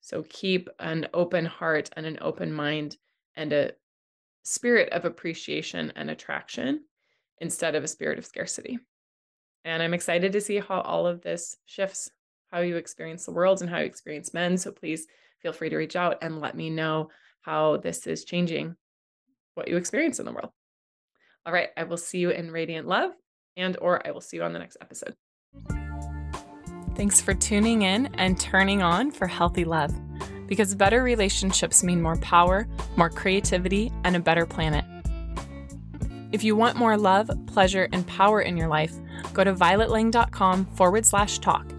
So 0.03 0.25
keep 0.29 0.69
an 0.79 1.09
open 1.15 1.47
heart 1.47 1.89
and 1.97 2.05
an 2.05 2.19
open 2.21 2.53
mind 2.53 2.99
and 3.35 3.51
a 3.53 3.73
spirit 4.43 4.91
of 4.93 5.07
appreciation 5.07 5.91
and 5.97 6.11
attraction 6.11 6.85
instead 7.39 7.75
of 7.75 7.83
a 7.83 7.89
spirit 7.89 8.19
of 8.19 8.27
scarcity. 8.27 8.79
And 9.65 9.83
I'm 9.83 9.95
excited 9.95 10.33
to 10.33 10.41
see 10.41 10.59
how 10.59 10.83
all 10.83 11.07
of 11.07 11.23
this 11.23 11.57
shifts 11.65 12.11
how 12.51 12.61
you 12.61 12.77
experience 12.77 13.25
the 13.25 13.33
world 13.33 13.61
and 13.61 13.71
how 13.71 13.79
you 13.79 13.87
experience 13.87 14.35
men. 14.35 14.57
So 14.59 14.71
please 14.71 15.07
feel 15.41 15.53
free 15.53 15.71
to 15.71 15.77
reach 15.77 15.97
out 15.97 16.19
and 16.23 16.41
let 16.41 16.57
me 16.57 16.69
know 16.69 17.09
how 17.41 17.79
this 17.79 18.07
is 18.07 18.25
changing 18.25 18.77
what 19.55 19.69
you 19.69 19.77
experience 19.77 20.19
in 20.19 20.27
the 20.27 20.33
world. 20.33 20.51
All 21.47 21.53
right, 21.53 21.71
I 21.77 21.85
will 21.85 21.97
see 21.97 22.19
you 22.19 22.31
in 22.31 22.51
radiant 22.51 22.87
love 22.87 23.13
and 23.59 23.77
or 23.83 24.07
I 24.07 24.13
will 24.13 24.21
see 24.23 24.39
you 24.39 24.43
on 24.43 24.55
the 24.55 24.59
next 24.59 24.79
episode. 24.81 25.15
Thanks 26.95 27.21
for 27.21 27.35
tuning 27.35 27.83
in 27.83 28.07
and 28.15 28.41
turning 28.41 28.83
on 28.83 29.11
for 29.11 29.27
healthy 29.27 29.65
love 29.65 29.95
because 30.47 30.75
better 30.75 31.03
relationships 31.03 31.85
mean 31.85 32.01
more 32.01 32.17
power, 32.17 32.67
more 32.97 33.11
creativity, 33.11 33.93
and 34.05 34.17
a 34.17 34.21
better 34.21 34.47
planet. 34.47 34.85
If 36.33 36.43
you 36.43 36.57
want 36.57 36.77
more 36.77 36.97
love, 36.97 37.31
pleasure, 37.47 37.89
and 37.93 38.07
power 38.07 38.41
in 38.41 38.57
your 38.57 38.69
life, 38.69 38.95
go 39.35 39.45
to 39.45 39.55
violetlang.com 39.55 40.67
forward 40.75 41.05
slash 41.05 41.39
talk 41.39 41.71